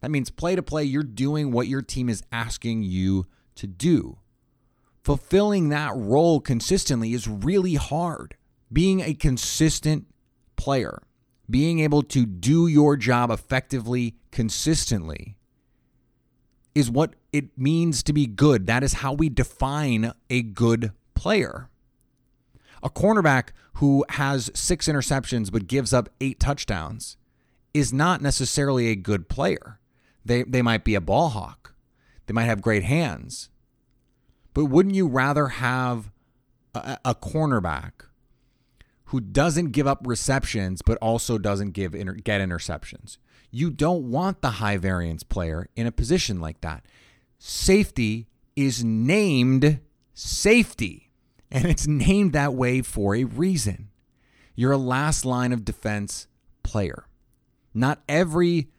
That 0.01 0.11
means 0.11 0.29
play 0.29 0.55
to 0.55 0.63
play, 0.63 0.83
you're 0.83 1.03
doing 1.03 1.51
what 1.51 1.67
your 1.67 1.81
team 1.81 2.09
is 2.09 2.23
asking 2.31 2.83
you 2.83 3.27
to 3.61 3.67
do. 3.67 4.17
Fulfilling 5.03 5.69
that 5.69 5.93
role 5.95 6.39
consistently 6.39 7.13
is 7.13 7.27
really 7.27 7.75
hard. 7.75 8.35
Being 8.73 9.01
a 9.01 9.13
consistent 9.13 10.07
player, 10.55 11.03
being 11.49 11.79
able 11.79 12.01
to 12.03 12.25
do 12.25 12.65
your 12.67 12.97
job 12.97 13.29
effectively, 13.29 14.15
consistently, 14.31 15.37
is 16.73 16.89
what 16.89 17.15
it 17.31 17.57
means 17.57 18.01
to 18.03 18.13
be 18.13 18.25
good. 18.25 18.65
That 18.65 18.83
is 18.83 18.93
how 18.93 19.13
we 19.13 19.29
define 19.29 20.11
a 20.29 20.41
good 20.41 20.91
player. 21.13 21.69
A 22.81 22.89
cornerback 22.89 23.49
who 23.73 24.03
has 24.09 24.49
six 24.55 24.87
interceptions 24.87 25.51
but 25.51 25.67
gives 25.67 25.93
up 25.93 26.09
eight 26.19 26.39
touchdowns 26.39 27.15
is 27.75 27.93
not 27.93 28.21
necessarily 28.21 28.87
a 28.87 28.95
good 28.95 29.29
player. 29.29 29.79
They, 30.25 30.43
they 30.43 30.63
might 30.63 30.83
be 30.83 30.95
a 30.95 31.01
ball 31.01 31.29
hawk, 31.29 31.75
they 32.25 32.33
might 32.33 32.45
have 32.45 32.61
great 32.61 32.83
hands. 32.83 33.50
But 34.53 34.65
wouldn't 34.65 34.95
you 34.95 35.07
rather 35.07 35.47
have 35.47 36.11
a, 36.73 36.97
a 37.05 37.15
cornerback 37.15 37.91
who 39.05 39.19
doesn't 39.19 39.71
give 39.71 39.87
up 39.87 40.01
receptions 40.05 40.81
but 40.81 40.97
also 40.97 41.37
doesn't 41.37 41.71
give 41.71 41.95
inter- 41.95 42.13
get 42.15 42.41
interceptions? 42.41 43.17
You 43.49 43.69
don't 43.69 44.09
want 44.09 44.41
the 44.41 44.51
high 44.51 44.77
variance 44.77 45.23
player 45.23 45.67
in 45.75 45.85
a 45.85 45.91
position 45.91 46.39
like 46.39 46.61
that. 46.61 46.85
Safety 47.37 48.27
is 48.55 48.83
named 48.83 49.79
safety, 50.13 51.11
and 51.49 51.65
it's 51.65 51.87
named 51.87 52.33
that 52.33 52.53
way 52.53 52.81
for 52.81 53.15
a 53.15 53.23
reason. 53.23 53.89
You're 54.55 54.71
a 54.73 54.77
last 54.77 55.25
line 55.25 55.51
of 55.51 55.65
defense 55.65 56.27
player. 56.63 57.05
Not 57.73 58.01
every 58.07 58.69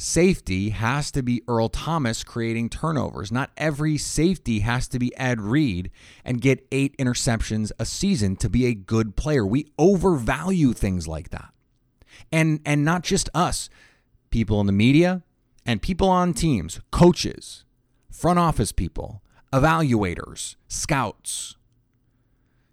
safety 0.00 0.70
has 0.70 1.10
to 1.12 1.22
be 1.22 1.42
Earl 1.46 1.68
Thomas 1.68 2.24
creating 2.24 2.70
turnovers. 2.70 3.30
Not 3.30 3.50
every 3.56 3.98
safety 3.98 4.60
has 4.60 4.88
to 4.88 4.98
be 4.98 5.16
Ed 5.16 5.40
Reed 5.40 5.90
and 6.24 6.40
get 6.40 6.66
eight 6.72 6.96
interceptions 6.96 7.70
a 7.78 7.84
season 7.84 8.36
to 8.36 8.48
be 8.48 8.66
a 8.66 8.74
good 8.74 9.16
player. 9.16 9.44
We 9.44 9.70
overvalue 9.78 10.72
things 10.72 11.06
like 11.06 11.30
that. 11.30 11.52
And 12.32 12.60
and 12.64 12.84
not 12.84 13.02
just 13.02 13.28
us 13.34 13.68
people 14.30 14.60
in 14.60 14.66
the 14.66 14.72
media, 14.72 15.22
and 15.66 15.82
people 15.82 16.08
on 16.08 16.32
teams, 16.32 16.80
coaches, 16.90 17.64
front 18.10 18.38
office 18.38 18.72
people, 18.72 19.22
evaluators, 19.52 20.56
scouts. 20.68 21.56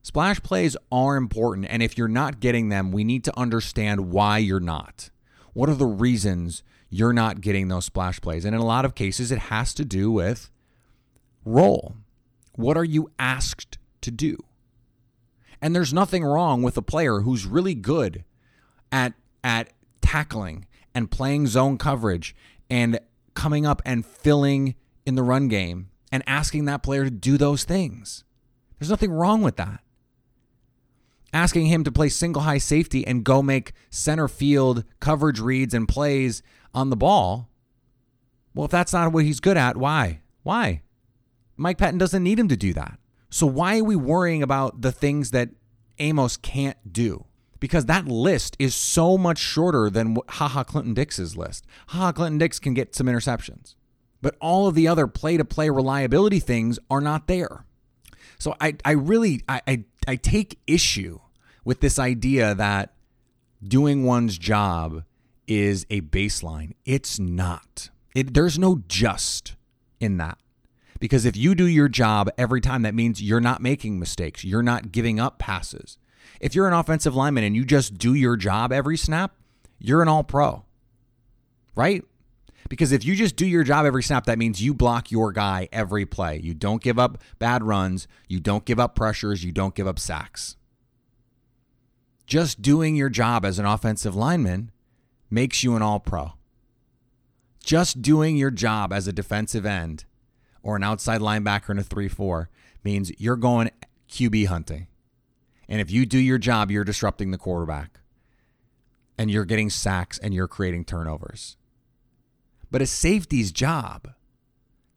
Splash 0.02 0.42
plays 0.42 0.78
are 0.92 1.18
important, 1.18 1.68
and 1.70 1.84
if 1.84 1.98
you're 1.98 2.08
not 2.08 2.40
getting 2.40 2.70
them, 2.70 2.92
we 2.92 3.04
need 3.04 3.24
to 3.26 3.38
understand 3.38 4.12
why 4.12 4.38
you're 4.38 4.60
not. 4.60 5.10
What 5.54 5.70
are 5.70 5.76
the 5.76 5.86
reasons 5.86 6.64
you're 6.90 7.14
not 7.14 7.42
getting 7.42 7.68
those 7.68 7.86
splash 7.86 8.20
plays? 8.22 8.46
And 8.46 8.56
in 8.56 8.62
a 8.62 8.66
lot 8.66 8.86
of 8.86 8.96
cases, 8.96 9.32
it 9.32 9.40
has 9.40 9.74
to 9.76 9.86
do 9.86 10.12
with 10.12 10.50
role. 11.46 11.96
What 12.56 12.78
are 12.78 12.86
you 12.86 13.12
asked 13.20 13.78
to 14.02 14.12
do? 14.12 14.38
And 15.62 15.76
there's 15.76 15.94
nothing 15.94 16.24
wrong 16.24 16.62
with 16.62 16.78
a 16.78 16.82
player 16.82 17.22
who's 17.22 17.46
really 17.46 17.76
good 17.76 18.24
at 18.92 19.14
at 19.44 19.72
tackling 20.02 20.66
and 20.94 21.12
playing 21.12 21.48
zone 21.48 21.78
coverage 21.78 22.36
and 22.70 23.00
coming 23.34 23.66
up 23.66 23.82
and 23.86 24.06
filling 24.06 24.76
in 25.06 25.16
the 25.16 25.24
run 25.24 25.48
game 25.48 25.90
and 26.12 26.24
asking 26.26 26.66
that 26.66 26.84
player 26.84 27.04
to 27.04 27.12
do 27.12 27.38
those 27.38 27.64
things. 27.64 28.24
There's 28.80 28.90
nothing 28.90 29.12
wrong 29.12 29.42
with 29.42 29.58
that. 29.58 29.82
Asking 31.34 31.68
him 31.68 31.84
to 31.84 31.92
play 31.92 32.10
single 32.10 32.44
high 32.44 32.58
safety 32.58 33.06
and 33.06 33.24
go 33.24 33.42
make 33.42 33.74
center 33.90 34.28
field 34.28 34.84
coverage 35.00 35.40
reads 35.40 35.74
and 35.74 35.88
plays 35.88 36.42
on 36.74 36.90
the 36.90 36.96
ball. 36.96 37.50
Well, 38.54 38.66
if 38.66 38.72
that's 38.72 38.94
not 38.94 39.12
what 39.12 39.26
he's 39.26 39.40
good 39.40 39.58
at, 39.58 39.78
why? 39.78 40.22
Why? 40.44 40.82
Mike 41.56 41.78
Pettine 41.78 41.98
doesn't 41.98 42.24
need 42.24 42.40
him 42.40 42.48
to 42.48 42.58
do 42.58 42.74
that. 42.74 43.00
So 43.30 43.46
why 43.46 43.80
are 43.80 43.84
we 43.84 43.96
worrying 43.96 44.42
about 44.42 44.82
the 44.82 44.92
things 44.92 45.32
that 45.32 45.50
Amos 46.00 46.38
can't 46.38 46.78
do? 46.92 47.26
because 47.60 47.86
that 47.86 48.08
list 48.08 48.56
is 48.60 48.76
so 48.76 49.18
much 49.18 49.38
shorter 49.38 49.90
than 49.90 50.18
Haha 50.30 50.64
Clinton 50.64 50.94
Dix's 50.94 51.36
list. 51.36 51.66
Haha 51.88 52.12
Clinton 52.12 52.38
Dix 52.38 52.60
can 52.60 52.74
get 52.74 52.96
some 52.96 53.08
interceptions, 53.08 53.76
but 54.22 54.36
all 54.40 54.68
of 54.68 54.76
the 54.76 54.88
other 54.88 55.08
play 55.08 55.38
to 55.38 55.46
play 55.46 55.70
reliability 55.70 56.40
things 56.40 56.80
are 56.90 57.02
not 57.02 57.28
there. 57.28 57.66
So 58.40 58.56
I, 58.62 58.76
I 58.86 58.92
really 58.92 59.44
I, 59.48 59.62
I, 59.68 59.84
I 60.08 60.16
take 60.16 60.60
issue 60.68 61.20
with 61.66 61.80
this 61.80 61.98
idea 61.98 62.54
that 62.56 62.94
doing 63.64 64.04
one's 64.04 64.38
job 64.38 65.04
is 65.48 65.86
a 65.90 66.02
baseline. 66.02 66.74
It's 66.86 67.20
not. 67.20 67.90
It, 68.14 68.34
there's 68.34 68.60
no 68.60 68.84
just 68.88 69.56
in 70.00 70.18
that. 70.18 70.38
Because 71.00 71.26
if 71.26 71.38
you 71.38 71.56
do 71.56 71.68
your 71.68 71.90
job 71.90 72.30
every 72.38 72.62
time, 72.62 72.82
that 72.82 72.96
means 72.96 73.22
you're 73.22 73.40
not 73.40 73.62
making 73.62 74.00
mistakes. 74.00 74.44
You're 74.44 74.64
not 74.64 74.92
giving 74.92 75.20
up 75.20 75.38
passes. 75.38 75.98
If 76.42 76.56
you're 76.56 76.68
an 76.68 76.74
offensive 76.74 77.16
lineman 77.16 77.44
and 77.44 77.56
you 77.56 77.66
just 77.66 77.98
do 77.98 78.14
your 78.14 78.36
job 78.36 78.72
every 78.72 78.98
snap, 78.98 79.36
you're 79.80 80.02
an 80.02 80.08
all 80.08 80.24
pro, 80.24 80.66
right? 81.76 82.04
Because 82.70 82.92
if 82.92 83.06
you 83.06 83.16
just 83.16 83.36
do 83.36 83.46
your 83.46 83.64
job 83.64 83.86
every 83.86 84.04
snap, 84.04 84.26
that 84.26 84.38
means 84.38 84.62
you 84.62 84.74
block 84.74 85.12
your 85.12 85.32
guy 85.32 85.70
every 85.72 86.06
play. 86.06 86.40
You 86.44 86.54
don't 86.54 86.82
give 86.82 87.00
up 87.00 87.22
bad 87.40 87.64
runs, 87.64 88.08
you 88.28 88.40
don't 88.40 88.66
give 88.66 88.80
up 88.80 88.96
pressures, 88.96 89.44
you 89.44 89.52
don't 89.52 89.76
give 89.76 89.88
up 89.88 90.00
sacks. 90.00 90.58
Just 92.26 92.62
doing 92.62 92.96
your 92.96 93.10
job 93.10 93.46
as 93.46 93.58
an 93.58 93.66
offensive 93.66 94.16
lineman 94.16 94.72
makes 95.30 95.64
you 95.64 95.76
an 95.76 95.82
all 95.82 96.00
pro. 96.00 96.34
Just 97.64 98.02
doing 98.02 98.38
your 98.38 98.52
job 98.52 98.94
as 98.94 99.08
a 99.08 99.14
defensive 99.14 99.66
end 99.66 100.06
or 100.64 100.76
an 100.76 100.84
outside 100.84 101.22
linebacker 101.22 101.70
in 101.70 101.80
a 101.80 101.84
3 101.84 102.08
4 102.08 102.50
means 102.84 103.12
you're 103.18 103.36
going 103.36 103.70
QB 104.10 104.48
hunting. 104.48 104.88
And 105.68 105.82
if 105.82 105.92
you 105.92 106.06
do 106.06 106.18
your 106.18 106.38
job, 106.38 106.72
you're 106.72 106.84
disrupting 106.84 107.32
the 107.32 107.38
quarterback 107.38 108.00
and 109.18 109.32
you're 109.32 109.46
getting 109.46 109.70
sacks 109.70 110.18
and 110.18 110.34
you're 110.34 110.48
creating 110.48 110.86
turnovers. 110.86 111.58
But 112.70 112.82
a 112.82 112.86
safety's 112.86 113.52
job, 113.52 114.10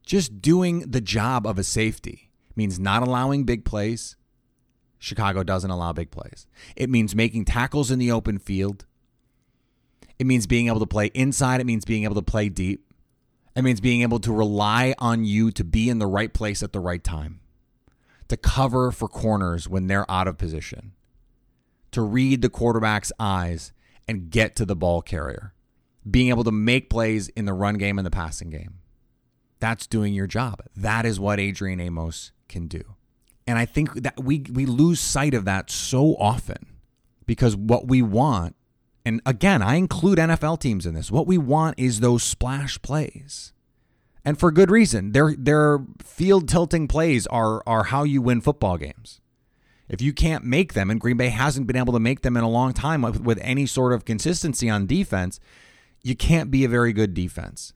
just 0.04 0.42
doing 0.42 0.80
the 0.90 1.00
job 1.00 1.46
of 1.46 1.58
a 1.58 1.64
safety, 1.64 2.30
means 2.56 2.78
not 2.78 3.02
allowing 3.02 3.44
big 3.44 3.64
plays. 3.64 4.16
Chicago 4.99 5.42
doesn't 5.42 5.70
allow 5.70 5.92
big 5.92 6.10
plays. 6.10 6.46
It 6.76 6.90
means 6.90 7.14
making 7.14 7.46
tackles 7.46 7.90
in 7.90 7.99
the 7.99 8.12
open 8.12 8.38
field. 8.38 8.84
It 10.21 10.27
means 10.27 10.47
being 10.47 10.67
able 10.67 10.81
to 10.81 10.87
play 10.87 11.07
inside. 11.15 11.62
It 11.62 11.67
means 11.67 11.87
being 11.87 12.05
able 12.05 12.17
to 12.17 12.23
play 12.23 12.50
deep. 12.50 12.85
It 13.57 13.62
means 13.62 13.81
being 13.81 14.03
able 14.03 14.21
to 14.21 14.33
rely 14.33 14.95
on 14.99 15.25
you 15.25 15.50
to 15.53 15.65
be 15.65 15.89
in 15.89 15.99
the 15.99 16.07
right 16.07 16.31
place 16.33 16.62
at 16.62 16.75
the 16.75 16.79
right 16.79 17.03
time, 17.03 17.41
to 18.29 18.37
cover 18.37 18.93
for 18.93 19.09
corners 19.09 19.67
when 19.67 19.87
they're 19.87 20.09
out 20.11 20.29
of 20.29 20.37
position, 20.37 20.93
to 21.93 22.03
read 22.03 22.43
the 22.43 22.50
quarterback's 22.50 23.11
eyes 23.19 23.73
and 24.07 24.31
get 24.31 24.55
to 24.57 24.67
the 24.67 24.77
ball 24.77 25.00
carrier, 25.00 25.55
being 26.09 26.29
able 26.29 26.45
to 26.45 26.53
make 26.53 26.91
plays 26.91 27.29
in 27.29 27.47
the 27.47 27.55
run 27.55 27.77
game 27.77 27.99
and 27.99 28.05
the 28.05 28.11
passing 28.11 28.50
game. 28.50 28.75
That's 29.59 29.87
doing 29.87 30.12
your 30.12 30.27
job. 30.27 30.61
That 30.77 31.07
is 31.07 31.19
what 31.19 31.41
Adrian 31.41 31.81
Amos 31.81 32.33
can 32.47 32.67
do. 32.67 32.83
And 33.47 33.59
I 33.59 33.65
think 33.65 33.95
that 34.03 34.23
we 34.23 34.45
we 34.53 34.67
lose 34.67 35.00
sight 35.00 35.33
of 35.33 35.47
that 35.47 35.71
so 35.71 36.15
often 36.17 36.67
because 37.25 37.57
what 37.57 37.89
we 37.89 38.03
want 38.03 38.55
and 39.04 39.21
again, 39.25 39.62
I 39.62 39.76
include 39.76 40.19
NFL 40.19 40.61
teams 40.61 40.87
in 40.87 40.95
this. 40.95 41.11
What 41.11 41.26
we 41.26 41.38
want 41.38 41.78
is 41.78 42.00
those 42.00 42.23
splash 42.23 42.80
plays. 42.83 43.52
And 44.25 44.38
for 44.38 44.50
good 44.50 44.71
reason. 44.71 45.12
Their 45.12 45.35
their 45.37 45.78
field 46.02 46.49
tilting 46.49 46.87
plays 46.88 47.26
are 47.28 47.62
are 47.66 47.85
how 47.85 48.04
you 48.04 48.21
win 48.21 48.40
football 48.40 48.76
games. 48.76 49.21
If 49.88 50.00
you 50.00 50.12
can't 50.12 50.45
make 50.45 50.75
them, 50.75 50.88
and 50.88 51.00
Green 51.00 51.16
Bay 51.16 51.30
hasn't 51.30 51.66
been 51.66 51.76
able 51.76 51.95
to 51.95 51.99
make 51.99 52.21
them 52.21 52.37
in 52.37 52.45
a 52.45 52.49
long 52.49 52.73
time 52.73 53.02
with, 53.02 53.21
with 53.21 53.40
any 53.42 53.66
sort 53.66 53.92
of 53.92 54.04
consistency 54.04 54.71
on 54.71 54.87
defense, 54.87 55.40
you 56.02 56.14
can't 56.14 56.49
be 56.49 56.64
a 56.64 56.69
very 56.69 56.92
good 56.92 57.12
defense. 57.12 57.73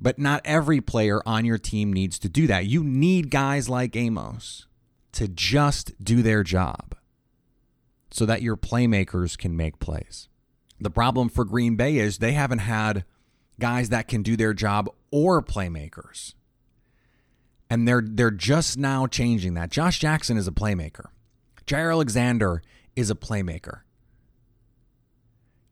But 0.00 0.18
not 0.18 0.40
every 0.46 0.80
player 0.80 1.20
on 1.26 1.44
your 1.44 1.58
team 1.58 1.92
needs 1.92 2.18
to 2.20 2.30
do 2.30 2.46
that. 2.46 2.64
You 2.66 2.82
need 2.82 3.30
guys 3.30 3.68
like 3.68 3.96
Amos 3.96 4.66
to 5.12 5.28
just 5.28 5.92
do 6.02 6.22
their 6.22 6.42
job 6.42 6.94
so 8.10 8.24
that 8.24 8.40
your 8.40 8.56
playmakers 8.56 9.36
can 9.36 9.56
make 9.56 9.78
plays. 9.78 10.28
The 10.80 10.90
problem 10.90 11.28
for 11.28 11.44
Green 11.44 11.76
Bay 11.76 11.96
is 11.96 12.18
they 12.18 12.32
haven't 12.32 12.58
had 12.58 13.04
guys 13.58 13.88
that 13.88 14.08
can 14.08 14.22
do 14.22 14.36
their 14.36 14.52
job 14.52 14.88
or 15.10 15.42
playmakers. 15.42 16.34
And 17.68 17.88
they're 17.88 18.02
they're 18.04 18.30
just 18.30 18.78
now 18.78 19.06
changing 19.06 19.54
that. 19.54 19.70
Josh 19.70 19.98
Jackson 19.98 20.36
is 20.36 20.46
a 20.46 20.52
playmaker. 20.52 21.06
Jaire 21.66 21.90
Alexander 21.90 22.62
is 22.94 23.10
a 23.10 23.14
playmaker. 23.14 23.80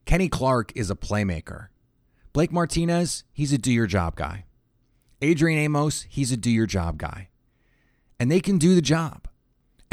Kenny 0.04 0.28
Clark 0.28 0.72
is 0.74 0.90
a 0.90 0.96
playmaker. 0.96 1.68
Blake 2.32 2.50
Martinez, 2.50 3.24
he's 3.32 3.52
a 3.52 3.58
do 3.58 3.72
your 3.72 3.86
job 3.86 4.16
guy. 4.16 4.44
Adrian 5.22 5.58
Amos, 5.58 6.04
he's 6.08 6.32
a 6.32 6.36
do 6.36 6.50
your 6.50 6.66
job 6.66 6.98
guy. 6.98 7.28
And 8.18 8.30
they 8.30 8.40
can 8.40 8.58
do 8.58 8.74
the 8.74 8.82
job. 8.82 9.28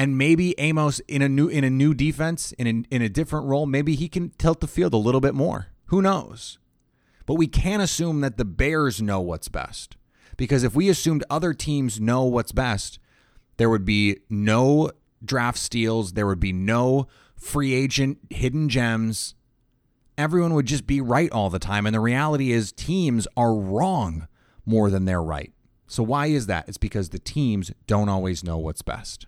And 0.02 0.18
maybe 0.18 0.56
Amos 0.58 1.00
in 1.02 1.22
a 1.22 1.30
new 1.30 1.48
in 1.48 1.64
a 1.64 1.70
new 1.70 1.94
defense, 1.94 2.54
in 2.54 2.66
a, 2.66 2.96
in 2.96 3.04
a 3.04 3.08
different 3.08 3.46
role, 3.46 3.68
maybe 3.68 3.94
he 3.94 4.10
can 4.10 4.32
tilt 4.32 4.60
the 4.60 4.66
field 4.68 4.96
a 4.96 4.98
little 4.98 5.22
bit 5.22 5.36
more. 5.36 5.68
Who 5.90 6.02
knows? 6.02 6.58
But 7.28 7.36
we 7.36 7.46
can't 7.46 7.84
assume 7.84 8.22
that 8.22 8.36
the 8.36 8.44
Bears 8.44 9.00
know 9.00 9.22
what's 9.22 9.48
best. 9.48 9.98
Because 10.38 10.64
if 10.64 10.74
we 10.74 10.90
assumed 10.90 11.24
other 11.30 11.54
teams 11.54 12.02
know 12.02 12.24
what's 12.24 12.52
best, 12.52 12.98
there 13.58 13.70
would 13.70 13.86
be 13.86 14.18
no 14.28 14.90
draft 15.24 15.60
steals, 15.60 16.14
there 16.14 16.26
would 16.26 16.40
be 16.40 16.52
no 16.52 17.06
free 17.36 17.76
agent 17.76 18.18
hidden 18.32 18.70
gems. 18.70 19.36
Everyone 20.18 20.56
would 20.56 20.66
just 20.66 20.88
be 20.88 21.00
right 21.00 21.32
all 21.32 21.52
the 21.52 21.60
time. 21.60 21.86
And 21.86 21.94
the 21.94 22.00
reality 22.00 22.52
is, 22.52 22.72
teams 22.72 23.28
are 23.38 23.54
wrong 23.54 24.28
more 24.66 24.90
than 24.90 25.06
they're 25.06 25.22
right. 25.22 25.54
So, 25.86 26.02
why 26.02 26.26
is 26.26 26.48
that? 26.48 26.68
It's 26.68 26.80
because 26.80 27.10
the 27.10 27.20
teams 27.20 27.72
don't 27.86 28.10
always 28.10 28.44
know 28.44 28.58
what's 28.58 28.82
best. 28.82 29.28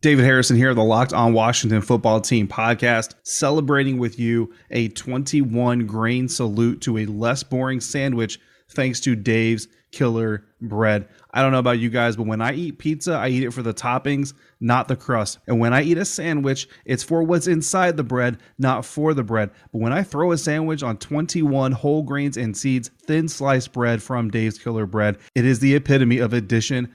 David 0.00 0.24
Harrison 0.24 0.56
here, 0.56 0.74
the 0.74 0.84
Locked 0.84 1.12
On 1.12 1.32
Washington 1.32 1.80
Football 1.80 2.20
Team 2.20 2.46
podcast, 2.46 3.14
celebrating 3.24 3.98
with 3.98 4.16
you 4.16 4.54
a 4.70 4.86
21 4.90 5.86
grain 5.86 6.28
salute 6.28 6.80
to 6.82 6.98
a 6.98 7.06
less 7.06 7.42
boring 7.42 7.80
sandwich 7.80 8.38
thanks 8.68 9.00
to 9.00 9.16
Dave's 9.16 9.66
Killer 9.90 10.44
Bread. 10.60 11.08
I 11.32 11.42
don't 11.42 11.50
know 11.50 11.58
about 11.58 11.78
you 11.78 11.90
guys, 11.90 12.16
but 12.16 12.26
when 12.26 12.40
I 12.40 12.52
eat 12.52 12.78
pizza, 12.78 13.14
I 13.14 13.28
eat 13.28 13.42
it 13.42 13.52
for 13.52 13.62
the 13.62 13.74
toppings, 13.74 14.34
not 14.60 14.86
the 14.86 14.96
crust. 14.96 15.38
And 15.46 15.58
when 15.58 15.72
I 15.72 15.82
eat 15.82 15.98
a 15.98 16.04
sandwich, 16.04 16.68
it's 16.84 17.02
for 17.02 17.22
what's 17.22 17.46
inside 17.46 17.96
the 17.96 18.04
bread, 18.04 18.38
not 18.58 18.84
for 18.84 19.14
the 19.14 19.24
bread. 19.24 19.50
But 19.72 19.80
when 19.80 19.92
I 19.92 20.02
throw 20.02 20.32
a 20.32 20.38
sandwich 20.38 20.82
on 20.82 20.98
21 20.98 21.72
whole 21.72 22.02
grains 22.02 22.36
and 22.36 22.56
seeds, 22.56 22.90
thin 23.02 23.28
sliced 23.28 23.72
bread 23.72 24.02
from 24.02 24.30
Dave's 24.30 24.58
Killer 24.58 24.86
Bread, 24.86 25.18
it 25.34 25.44
is 25.44 25.58
the 25.58 25.74
epitome 25.74 26.18
of 26.18 26.32
addition 26.32 26.94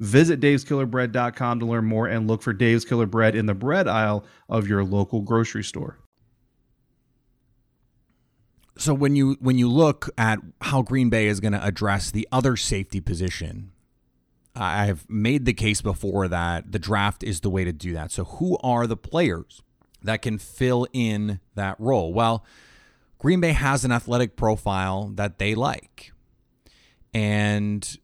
Visit 0.00 0.40
daveskillerbread.com 0.40 1.60
to 1.60 1.66
learn 1.66 1.84
more 1.84 2.06
and 2.06 2.26
look 2.26 2.42
for 2.42 2.54
Dave's 2.54 2.86
Killer 2.86 3.06
Bread 3.06 3.34
in 3.34 3.44
the 3.46 3.54
bread 3.54 3.86
aisle 3.86 4.24
of 4.48 4.66
your 4.66 4.82
local 4.82 5.20
grocery 5.20 5.62
store. 5.62 5.98
So 8.78 8.94
when 8.94 9.14
you 9.14 9.36
when 9.40 9.58
you 9.58 9.68
look 9.68 10.08
at 10.16 10.38
how 10.62 10.80
Green 10.80 11.10
Bay 11.10 11.26
is 11.26 11.38
going 11.38 11.52
to 11.52 11.62
address 11.62 12.10
the 12.10 12.26
other 12.32 12.56
safety 12.56 12.98
position, 13.02 13.72
I've 14.54 15.08
made 15.08 15.44
the 15.44 15.52
case 15.52 15.82
before 15.82 16.28
that 16.28 16.72
the 16.72 16.78
draft 16.78 17.22
is 17.22 17.40
the 17.40 17.50
way 17.50 17.64
to 17.64 17.72
do 17.72 17.92
that. 17.92 18.10
So 18.10 18.24
who 18.24 18.56
are 18.62 18.86
the 18.86 18.96
players 18.96 19.62
that 20.02 20.22
can 20.22 20.38
fill 20.38 20.86
in 20.94 21.40
that 21.56 21.78
role? 21.78 22.14
Well, 22.14 22.42
Green 23.18 23.40
Bay 23.40 23.52
has 23.52 23.84
an 23.84 23.92
athletic 23.92 24.34
profile 24.34 25.12
that 25.14 25.38
they 25.38 25.54
like. 25.54 26.12
And 27.12 27.98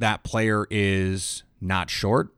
that 0.00 0.24
player 0.24 0.66
is 0.70 1.44
not 1.60 1.90
short, 1.90 2.34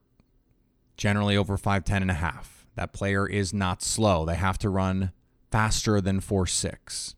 generally 0.96 1.36
over 1.36 1.56
5'10 1.56 2.02
and 2.02 2.10
a 2.10 2.14
half. 2.14 2.66
That 2.74 2.92
player 2.92 3.26
is 3.26 3.54
not 3.54 3.82
slow. 3.82 4.24
They 4.24 4.34
have 4.34 4.58
to 4.58 4.68
run 4.68 5.12
faster 5.50 6.00
than 6.00 6.20
4'6. 6.20 7.14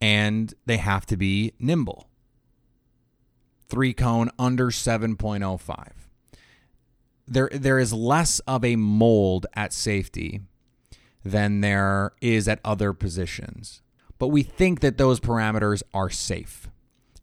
And 0.00 0.54
they 0.66 0.78
have 0.78 1.04
to 1.06 1.16
be 1.16 1.52
nimble. 1.58 2.08
three 3.68 3.92
cone 3.92 4.30
under 4.38 4.66
7.05. 4.66 5.92
There, 7.26 7.48
there 7.52 7.78
is 7.78 7.92
less 7.92 8.40
of 8.40 8.64
a 8.64 8.76
mold 8.76 9.46
at 9.54 9.72
safety 9.72 10.40
than 11.24 11.60
there 11.60 12.12
is 12.20 12.48
at 12.48 12.60
other 12.64 12.92
positions. 12.92 13.82
But 14.18 14.28
we 14.28 14.42
think 14.42 14.80
that 14.80 14.98
those 14.98 15.20
parameters 15.20 15.82
are 15.94 16.10
safe. 16.10 16.69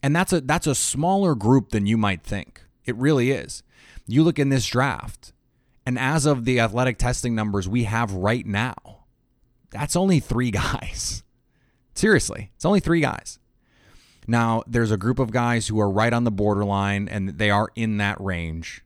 And 0.07 0.15
that's 0.15 0.31
a 0.31 0.39
that's 0.39 0.67
a 0.67 0.73
smaller 0.73 1.35
group 1.35 1.71
than 1.71 1.85
you 1.85 1.97
might 1.97 2.23
think. 2.23 2.63
It 2.85 2.95
really 2.95 3.29
is. 3.31 3.61
You 4.07 4.23
look 4.23 4.39
in 4.39 4.47
this 4.47 4.65
draft, 4.65 5.33
and 5.85 5.99
as 5.99 6.25
of 6.25 6.45
the 6.45 6.61
athletic 6.61 6.97
testing 6.97 7.35
numbers 7.35 7.67
we 7.67 7.83
have 7.83 8.13
right 8.13 8.45
now, 8.45 9.03
that's 9.69 9.97
only 9.97 10.21
3 10.21 10.49
guys. 10.65 11.23
Seriously, 11.93 12.51
it's 12.55 12.63
only 12.63 12.79
3 12.79 13.01
guys. 13.01 13.37
Now, 14.25 14.63
there's 14.65 14.91
a 14.91 14.97
group 14.97 15.19
of 15.19 15.31
guys 15.31 15.67
who 15.67 15.77
are 15.77 15.89
right 15.89 16.13
on 16.13 16.23
the 16.23 16.31
borderline 16.31 17.09
and 17.09 17.37
they 17.37 17.49
are 17.49 17.67
in 17.75 17.97
that 17.97 18.15
range. 18.21 18.85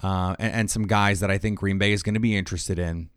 Uh, 0.00 0.36
and, 0.38 0.52
and 0.52 0.70
some 0.70 0.86
guys 0.86 1.18
that 1.18 1.30
I 1.30 1.38
think 1.38 1.58
Green 1.58 1.78
Bay 1.78 1.90
is 1.90 2.04
going 2.04 2.14
to 2.14 2.20
be 2.20 2.36
interested 2.36 2.78
in. 2.78 3.10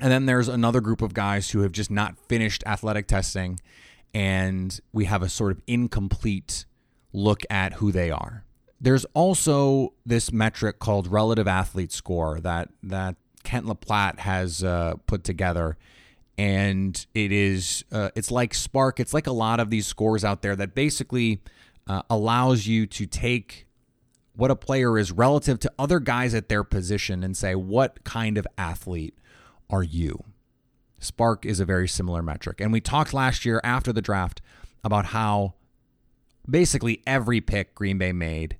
And 0.00 0.10
then 0.10 0.24
there's 0.24 0.48
another 0.48 0.80
group 0.80 1.02
of 1.02 1.12
guys 1.12 1.50
who 1.50 1.60
have 1.60 1.72
just 1.72 1.90
not 1.90 2.16
finished 2.30 2.64
athletic 2.64 3.08
testing, 3.08 3.60
and 4.14 4.80
we 4.92 5.06
have 5.06 5.22
a 5.22 5.28
sort 5.28 5.52
of 5.52 5.60
incomplete 5.66 6.64
look 7.12 7.42
at 7.50 7.74
who 7.74 7.92
they 7.92 8.10
are. 8.10 8.44
There's 8.80 9.04
also 9.14 9.94
this 10.06 10.32
metric 10.32 10.78
called 10.78 11.08
relative 11.08 11.48
athlete 11.48 11.92
score 11.92 12.40
that 12.40 12.68
that 12.82 13.16
Kent 13.42 13.66
Lee 13.66 13.74
Platte 13.74 14.20
has 14.20 14.62
uh, 14.62 14.94
put 15.06 15.24
together, 15.24 15.76
and 16.38 17.04
it 17.14 17.32
is 17.32 17.84
uh, 17.92 18.10
it's 18.14 18.30
like 18.30 18.52
SPARQ. 18.52 19.00
It's 19.00 19.14
like 19.14 19.26
a 19.26 19.32
lot 19.32 19.60
of 19.60 19.70
these 19.70 19.86
scores 19.86 20.24
out 20.24 20.42
there 20.42 20.56
that 20.56 20.74
basically 20.74 21.40
uh, 21.86 22.02
allows 22.08 22.66
you 22.66 22.86
to 22.86 23.06
take 23.06 23.66
what 24.36 24.50
a 24.50 24.56
player 24.56 24.98
is 24.98 25.12
relative 25.12 25.58
to 25.60 25.72
other 25.78 26.00
guys 26.00 26.34
at 26.34 26.48
their 26.48 26.64
position 26.64 27.22
and 27.22 27.36
say 27.36 27.54
what 27.54 28.02
kind 28.04 28.36
of 28.36 28.46
athlete 28.58 29.16
are 29.70 29.82
you? 29.82 30.24
SPARQ 31.04 31.44
is 31.44 31.60
a 31.60 31.64
very 31.64 31.88
similar 31.88 32.22
metric. 32.22 32.60
And 32.60 32.72
we 32.72 32.80
talked 32.80 33.12
last 33.12 33.44
year 33.44 33.60
after 33.62 33.92
the 33.92 34.02
draft 34.02 34.40
about 34.82 35.06
how 35.06 35.54
basically 36.48 37.02
every 37.06 37.40
pick 37.40 37.74
Green 37.74 37.98
Bay 37.98 38.12
made, 38.12 38.58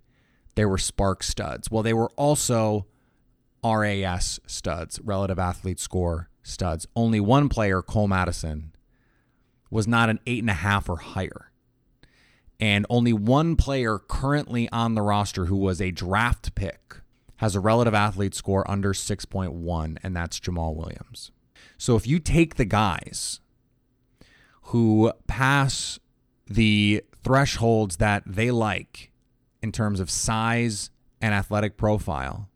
they 0.54 0.64
were 0.64 0.76
SPARQ 0.76 1.22
studs. 1.22 1.70
Well, 1.70 1.82
they 1.82 1.94
were 1.94 2.10
also 2.16 2.86
RAS 3.64 4.40
studs, 4.46 5.00
relative 5.02 5.38
athlete 5.38 5.80
score 5.80 6.28
studs. 6.42 6.86
Only 6.94 7.20
one 7.20 7.48
player, 7.48 7.82
Cole 7.82 8.08
Madison, 8.08 8.72
was 9.70 9.88
not 9.88 10.10
an 10.10 10.20
eight 10.26 10.42
and 10.42 10.50
a 10.50 10.54
half 10.54 10.88
or 10.88 10.96
higher. 10.96 11.50
And 12.60 12.86
only 12.88 13.12
one 13.12 13.56
player 13.56 13.98
currently 13.98 14.68
on 14.70 14.94
the 14.94 15.02
roster 15.02 15.46
who 15.46 15.56
was 15.56 15.80
a 15.80 15.90
draft 15.90 16.54
pick 16.54 17.00
has 17.36 17.54
a 17.54 17.60
relative 17.60 17.94
athlete 17.94 18.34
score 18.34 18.68
under 18.70 18.92
6.1, 18.92 19.98
and 20.02 20.16
that's 20.16 20.38
Jamaal 20.38 20.76
Williams. 20.76 21.32
So 21.84 21.96
if 21.96 22.06
you 22.06 22.18
take 22.18 22.54
the 22.54 22.64
guys 22.64 23.40
who 24.68 25.12
pass 25.26 25.98
the 26.46 27.04
thresholds 27.22 27.98
that 27.98 28.22
they 28.24 28.50
like 28.50 29.10
in 29.60 29.70
terms 29.70 30.00
of 30.00 30.10
size 30.10 30.88
and 31.20 31.34
athletic 31.34 31.76
profile, 31.76 32.48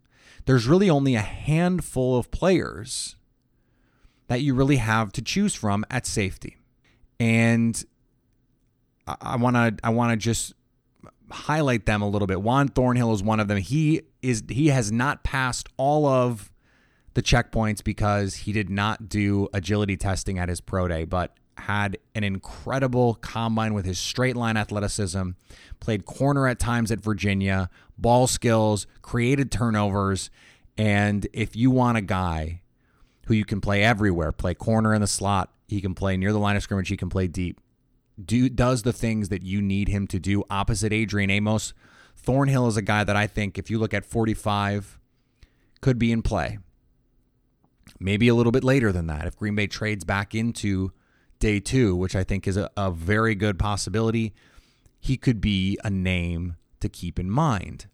there's 0.46 0.66
really 0.66 0.88
only 0.88 1.14
a 1.14 1.20
handful 1.20 2.16
of 2.16 2.30
players 2.30 3.16
that 4.28 4.40
you 4.40 4.54
really 4.54 4.76
have 4.76 5.12
to 5.12 5.20
choose 5.20 5.54
from 5.54 5.84
at 5.90 6.06
safety. 6.06 6.56
And 7.20 7.84
I 9.06 9.36
want 9.36 9.56
to 9.56 9.76
I 9.84 9.90
want 9.90 10.12
to 10.12 10.16
just 10.16 10.54
highlight 11.30 11.84
them 11.84 12.00
a 12.00 12.08
little 12.08 12.26
bit. 12.26 12.40
Juan 12.40 12.68
Thornhill 12.68 13.12
is 13.12 13.22
one 13.22 13.40
of 13.40 13.48
them. 13.48 13.58
He 13.58 14.04
is 14.22 14.42
he 14.48 14.68
has 14.68 14.90
not 14.90 15.22
passed 15.22 15.68
all 15.76 16.06
of 16.06 16.50
the 17.18 17.22
checkpoints 17.22 17.82
because 17.82 18.36
he 18.36 18.52
did 18.52 18.70
not 18.70 19.08
do 19.08 19.48
agility 19.52 19.96
testing 19.96 20.38
at 20.38 20.48
his 20.48 20.60
pro 20.60 20.86
day, 20.86 21.04
but 21.04 21.34
had 21.56 21.98
an 22.14 22.22
incredible 22.22 23.14
combine 23.14 23.74
with 23.74 23.84
his 23.84 23.98
straight 23.98 24.36
line 24.36 24.56
athleticism, 24.56 25.30
played 25.80 26.04
corner 26.04 26.46
at 26.46 26.60
times 26.60 26.92
at 26.92 27.00
Virginia, 27.00 27.70
ball 27.98 28.28
skills, 28.28 28.86
created 29.02 29.50
turnovers, 29.50 30.30
and 30.76 31.26
if 31.32 31.56
you 31.56 31.72
want 31.72 31.98
a 31.98 32.02
guy 32.02 32.62
who 33.26 33.34
you 33.34 33.44
can 33.44 33.60
play 33.60 33.82
everywhere, 33.82 34.30
play 34.30 34.54
corner 34.54 34.94
in 34.94 35.00
the 35.00 35.08
slot, 35.08 35.52
he 35.66 35.80
can 35.80 35.96
play 35.96 36.16
near 36.16 36.32
the 36.32 36.38
line 36.38 36.54
of 36.54 36.62
scrimmage, 36.62 36.88
he 36.88 36.96
can 36.96 37.08
play 37.08 37.26
deep 37.26 37.60
do 38.24 38.48
does 38.48 38.82
the 38.82 38.92
things 38.92 39.28
that 39.28 39.42
you 39.42 39.60
need 39.60 39.88
him 39.88 40.06
to 40.06 40.20
do 40.20 40.44
opposite 40.50 40.92
Adrian 40.92 41.30
Amos. 41.30 41.74
Thornhill 42.16 42.68
is 42.68 42.76
a 42.76 42.82
guy 42.82 43.02
that 43.02 43.16
I 43.16 43.26
think 43.26 43.58
if 43.58 43.70
you 43.70 43.78
look 43.78 43.92
at 43.92 44.04
45 44.04 45.00
could 45.80 45.98
be 45.98 46.12
in 46.12 46.22
play. 46.22 46.58
Maybe 47.98 48.28
a 48.28 48.34
little 48.34 48.52
bit 48.52 48.64
later 48.64 48.92
than 48.92 49.06
that 49.06 49.26
if 49.26 49.36
Green 49.36 49.54
Bay 49.54 49.66
trades 49.66 50.04
back 50.04 50.34
into 50.34 50.92
day 51.38 51.60
2, 51.60 51.94
which 51.94 52.16
I 52.16 52.24
think 52.24 52.46
is 52.46 52.56
a, 52.56 52.70
a 52.76 52.90
very 52.90 53.34
good 53.34 53.58
possibility, 53.58 54.34
he 55.00 55.16
could 55.16 55.40
be 55.40 55.78
a 55.84 55.90
name 55.90 56.56
to 56.80 56.88
keep 56.88 57.18
in 57.18 57.30
mind. 57.30 57.86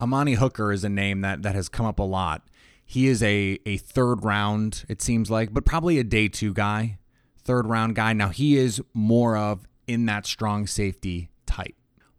Amani 0.00 0.34
Hooker 0.34 0.72
is 0.72 0.84
a 0.84 0.88
name 0.88 1.20
that 1.22 1.42
that 1.42 1.54
has 1.54 1.68
come 1.68 1.86
up 1.86 1.98
a 1.98 2.04
lot. 2.04 2.42
He 2.84 3.06
is 3.06 3.22
a 3.22 3.58
a 3.64 3.76
third 3.78 4.24
round, 4.24 4.84
it 4.88 5.00
seems 5.00 5.30
like, 5.30 5.52
but 5.52 5.64
probably 5.64 5.98
a 5.98 6.04
day 6.04 6.28
2 6.28 6.52
guy 6.52 6.98
third 7.44 7.66
round 7.66 7.94
guy. 7.94 8.12
Now 8.12 8.30
he 8.30 8.56
is 8.56 8.82
more 8.92 9.36
of 9.36 9.66
in 9.86 10.06
that 10.06 10.26
strong 10.26 10.66
safety 10.66 11.30
type, 11.46 11.74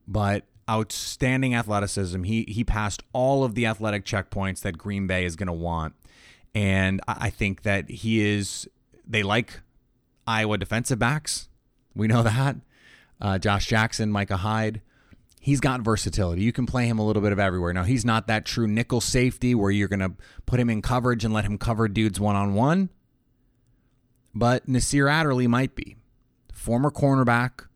but 0.07 0.45
outstanding 0.69 1.55
athleticism. 1.55 2.23
He 2.23 2.45
he 2.47 2.63
passed 2.63 3.03
all 3.11 3.43
of 3.43 3.55
the 3.55 3.65
athletic 3.65 4.05
checkpoints 4.05 4.61
that 4.61 4.77
Green 4.77 5.07
Bay 5.07 5.25
is 5.25 5.35
going 5.35 5.47
to 5.47 5.53
want, 5.53 5.95
and 6.55 7.01
I 7.07 7.29
think 7.29 7.61
that 7.61 7.89
he 7.89 8.25
is. 8.25 8.67
They 9.07 9.21
like 9.21 9.59
Iowa 10.25 10.57
defensive 10.57 10.97
backs. 10.97 11.47
We 11.95 12.07
know 12.07 12.23
that. 12.23 12.55
Uh, 13.21 13.37
Josh 13.37 13.67
Jackson, 13.67 14.11
Micah 14.11 14.37
Hyde. 14.37 14.81
He's 15.39 15.59
got 15.59 15.81
versatility. 15.81 16.41
You 16.41 16.51
can 16.51 16.65
play 16.65 16.87
him 16.87 16.97
a 16.97 17.05
little 17.05 17.21
bit 17.21 17.31
of 17.31 17.37
everywhere. 17.37 17.71
Now, 17.71 17.83
he's 17.83 18.03
not 18.03 18.25
that 18.25 18.45
true 18.45 18.67
nickel 18.67 18.99
safety 18.99 19.53
where 19.53 19.69
you're 19.69 19.87
going 19.87 19.99
to 19.99 20.13
put 20.47 20.59
him 20.59 20.71
in 20.71 20.81
coverage 20.81 21.23
and 21.23 21.31
let 21.31 21.45
him 21.45 21.59
cover 21.59 21.87
dudes 21.87 22.19
one 22.19 22.35
on 22.35 22.55
one 22.55 22.89
but 24.35 24.67
Nasir 24.67 25.07
Adderley 25.07 25.47
might 25.47 25.75
be. 25.75 25.95
Former 26.53 26.91
cornerback. 26.91 27.67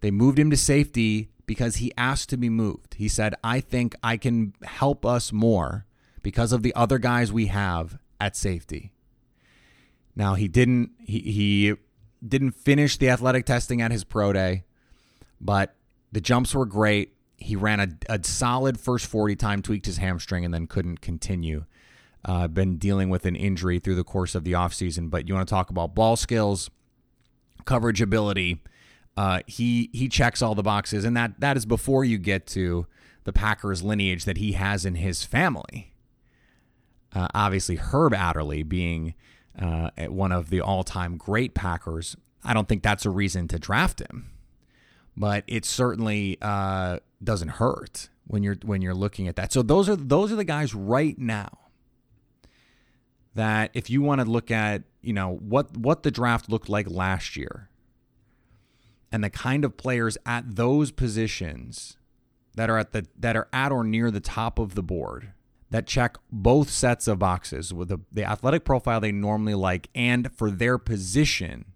They 0.00 0.10
moved 0.10 0.38
him 0.38 0.50
to 0.50 0.56
safety 0.56 1.28
because 1.46 1.76
he 1.76 1.92
asked 1.96 2.30
to 2.30 2.36
be 2.36 2.48
moved. 2.48 2.94
He 2.94 3.08
said, 3.08 3.34
I 3.44 3.60
think 3.60 3.94
I 4.02 4.16
can 4.16 4.54
help 4.62 5.04
us 5.04 5.32
more 5.32 5.86
because 6.22 6.52
of 6.52 6.62
the 6.62 6.74
other 6.74 6.98
guys 6.98 7.32
we 7.32 7.46
have 7.46 7.98
at 8.20 8.36
safety. 8.36 8.92
Now 10.16 10.34
he 10.34 10.48
didn't 10.48 10.90
he, 10.98 11.20
he 11.20 11.74
didn't 12.26 12.52
finish 12.52 12.96
the 12.96 13.10
athletic 13.10 13.46
testing 13.46 13.80
at 13.80 13.92
his 13.92 14.04
pro 14.04 14.32
day, 14.32 14.64
but 15.40 15.74
the 16.10 16.20
jumps 16.20 16.54
were 16.54 16.66
great. 16.66 17.14
He 17.36 17.54
ran 17.54 17.80
a, 17.80 17.88
a 18.08 18.24
solid 18.24 18.80
first 18.80 19.06
40 19.06 19.36
time, 19.36 19.62
tweaked 19.62 19.86
his 19.86 19.98
hamstring, 19.98 20.44
and 20.44 20.52
then 20.52 20.66
couldn't 20.66 21.00
continue 21.00 21.64
uh, 22.24 22.48
been 22.48 22.76
dealing 22.76 23.08
with 23.08 23.26
an 23.26 23.36
injury 23.36 23.78
through 23.78 23.94
the 23.94 24.04
course 24.04 24.34
of 24.34 24.44
the 24.44 24.52
offseason. 24.52 25.10
But 25.10 25.28
you 25.28 25.34
want 25.34 25.48
to 25.48 25.52
talk 25.52 25.70
about 25.70 25.94
ball 25.94 26.16
skills, 26.16 26.70
coverage 27.64 28.00
ability. 28.00 28.62
Uh, 29.16 29.40
he 29.46 29.90
he 29.92 30.08
checks 30.08 30.42
all 30.42 30.54
the 30.54 30.62
boxes, 30.62 31.04
and 31.04 31.16
that 31.16 31.40
that 31.40 31.56
is 31.56 31.66
before 31.66 32.04
you 32.04 32.18
get 32.18 32.46
to 32.48 32.86
the 33.24 33.32
Packers 33.32 33.82
lineage 33.82 34.24
that 34.24 34.38
he 34.38 34.52
has 34.52 34.84
in 34.84 34.96
his 34.96 35.24
family. 35.24 35.87
Uh, 37.14 37.28
obviously, 37.34 37.76
Herb 37.76 38.12
Adderley 38.14 38.62
being 38.62 39.14
uh, 39.58 39.90
one 40.08 40.32
of 40.32 40.50
the 40.50 40.60
all-time 40.60 41.16
great 41.16 41.54
Packers. 41.54 42.16
I 42.44 42.54
don't 42.54 42.68
think 42.68 42.82
that's 42.82 43.04
a 43.04 43.10
reason 43.10 43.48
to 43.48 43.58
draft 43.58 44.00
him, 44.00 44.30
but 45.16 45.44
it 45.46 45.64
certainly 45.64 46.38
uh, 46.40 46.98
doesn't 47.22 47.48
hurt 47.48 48.08
when 48.26 48.42
you're 48.42 48.56
when 48.62 48.82
you're 48.82 48.94
looking 48.94 49.26
at 49.26 49.36
that. 49.36 49.52
So 49.52 49.62
those 49.62 49.88
are 49.88 49.96
those 49.96 50.32
are 50.32 50.36
the 50.36 50.44
guys 50.44 50.74
right 50.74 51.18
now 51.18 51.58
that 53.34 53.70
if 53.74 53.90
you 53.90 54.02
want 54.02 54.20
to 54.20 54.26
look 54.26 54.50
at, 54.50 54.82
you 55.00 55.12
know, 55.12 55.36
what 55.36 55.76
what 55.76 56.02
the 56.02 56.10
draft 56.10 56.48
looked 56.50 56.68
like 56.68 56.88
last 56.88 57.36
year 57.36 57.68
and 59.10 59.24
the 59.24 59.30
kind 59.30 59.64
of 59.64 59.76
players 59.76 60.18
at 60.26 60.56
those 60.56 60.90
positions 60.90 61.96
that 62.54 62.70
are 62.70 62.78
at 62.78 62.92
the 62.92 63.06
that 63.18 63.36
are 63.36 63.48
at 63.52 63.72
or 63.72 63.84
near 63.84 64.10
the 64.10 64.20
top 64.20 64.58
of 64.58 64.74
the 64.74 64.82
board 64.82 65.32
that 65.70 65.86
check 65.86 66.16
both 66.30 66.70
sets 66.70 67.06
of 67.06 67.18
boxes 67.18 67.74
with 67.74 67.88
the, 67.88 67.98
the 68.10 68.24
athletic 68.24 68.64
profile 68.64 69.00
they 69.00 69.12
normally 69.12 69.54
like 69.54 69.88
and 69.94 70.32
for 70.32 70.50
their 70.50 70.78
position 70.78 71.66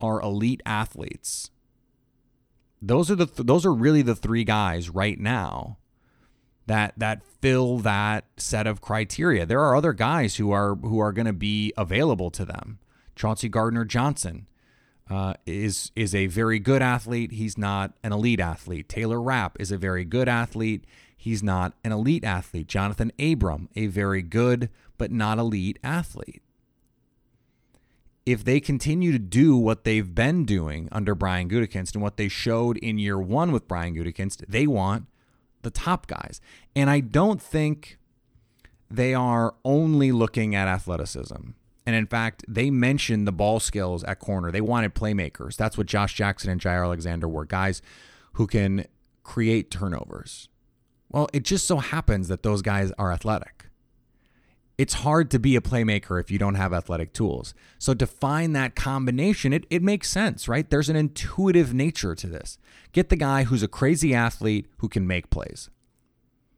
are 0.00 0.20
elite 0.20 0.62
athletes. 0.66 1.50
Those 2.82 3.10
are 3.10 3.14
the 3.14 3.26
those 3.42 3.64
are 3.64 3.72
really 3.72 4.02
the 4.02 4.14
three 4.14 4.44
guys 4.44 4.90
right 4.90 5.18
now 5.18 5.78
that 6.66 6.92
that 6.96 7.22
fill 7.40 7.78
that 7.78 8.26
set 8.36 8.66
of 8.66 8.80
criteria. 8.80 9.46
There 9.46 9.60
are 9.60 9.74
other 9.74 9.92
guys 9.92 10.36
who 10.36 10.50
are 10.50 10.74
who 10.74 10.98
are 10.98 11.12
going 11.12 11.26
to 11.26 11.32
be 11.32 11.72
available 11.76 12.30
to 12.32 12.44
them. 12.44 12.78
Chauncey 13.14 13.48
Gardner 13.48 13.86
Johnson, 13.86 14.46
uh, 15.08 15.34
is 15.46 15.92
is 15.94 16.14
a 16.14 16.26
very 16.26 16.58
good 16.58 16.82
athlete. 16.82 17.32
He's 17.32 17.56
not 17.56 17.92
an 18.02 18.12
elite 18.12 18.40
athlete. 18.40 18.88
Taylor 18.88 19.20
Rapp 19.20 19.56
is 19.60 19.70
a 19.70 19.78
very 19.78 20.04
good 20.04 20.28
athlete. 20.28 20.84
He's 21.26 21.42
not 21.42 21.72
an 21.82 21.90
elite 21.90 22.22
athlete. 22.22 22.68
Jonathan 22.68 23.10
Abram, 23.18 23.68
a 23.74 23.88
very 23.88 24.22
good 24.22 24.70
but 24.96 25.10
not 25.10 25.38
elite 25.38 25.76
athlete. 25.82 26.40
If 28.24 28.44
they 28.44 28.60
continue 28.60 29.10
to 29.10 29.18
do 29.18 29.56
what 29.56 29.82
they've 29.82 30.14
been 30.14 30.44
doing 30.44 30.88
under 30.92 31.16
Brian 31.16 31.48
Gutekunst 31.48 31.94
and 31.94 32.00
what 32.00 32.16
they 32.16 32.28
showed 32.28 32.76
in 32.76 32.98
year 32.98 33.18
one 33.18 33.50
with 33.50 33.66
Brian 33.66 33.96
Gutekunst, 33.96 34.46
they 34.46 34.68
want 34.68 35.06
the 35.62 35.70
top 35.72 36.06
guys. 36.06 36.40
And 36.76 36.88
I 36.88 37.00
don't 37.00 37.42
think 37.42 37.98
they 38.88 39.12
are 39.12 39.56
only 39.64 40.12
looking 40.12 40.54
at 40.54 40.68
athleticism. 40.68 41.34
And 41.84 41.96
in 41.96 42.06
fact, 42.06 42.44
they 42.46 42.70
mentioned 42.70 43.26
the 43.26 43.32
ball 43.32 43.58
skills 43.58 44.04
at 44.04 44.20
corner. 44.20 44.52
They 44.52 44.60
wanted 44.60 44.94
playmakers. 44.94 45.56
That's 45.56 45.76
what 45.76 45.88
Josh 45.88 46.14
Jackson 46.14 46.50
and 46.50 46.60
Jaire 46.60 46.84
Alexander 46.84 47.26
were 47.26 47.46
guys 47.46 47.82
who 48.34 48.46
can 48.46 48.86
create 49.24 49.72
turnovers. 49.72 50.48
Well, 51.10 51.28
it 51.32 51.44
just 51.44 51.66
so 51.66 51.78
happens 51.78 52.28
that 52.28 52.42
those 52.42 52.62
guys 52.62 52.92
are 52.98 53.12
athletic. 53.12 53.66
It's 54.78 54.94
hard 54.94 55.30
to 55.30 55.38
be 55.38 55.56
a 55.56 55.62
playmaker 55.62 56.20
if 56.20 56.30
you 56.30 56.38
don't 56.38 56.56
have 56.56 56.74
athletic 56.74 57.14
tools. 57.14 57.54
So 57.78 57.94
to 57.94 58.06
find 58.06 58.54
that 58.54 58.74
combination, 58.74 59.54
it, 59.54 59.64
it 59.70 59.82
makes 59.82 60.10
sense, 60.10 60.48
right? 60.48 60.68
There's 60.68 60.90
an 60.90 60.96
intuitive 60.96 61.72
nature 61.72 62.14
to 62.14 62.26
this. 62.26 62.58
Get 62.92 63.08
the 63.08 63.16
guy 63.16 63.44
who's 63.44 63.62
a 63.62 63.68
crazy 63.68 64.14
athlete 64.14 64.66
who 64.78 64.88
can 64.88 65.06
make 65.06 65.30
plays. 65.30 65.70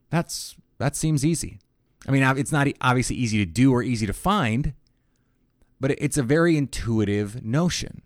That's 0.09 0.55
that 0.79 0.95
seems 0.95 1.25
easy. 1.25 1.59
I 2.07 2.11
mean, 2.11 2.23
it's 2.37 2.51
not 2.51 2.67
obviously 2.81 3.15
easy 3.15 3.37
to 3.37 3.45
do 3.45 3.71
or 3.71 3.83
easy 3.83 4.05
to 4.05 4.13
find, 4.13 4.73
but 5.79 5.91
it's 5.91 6.17
a 6.17 6.23
very 6.23 6.57
intuitive 6.57 7.43
notion. 7.43 8.01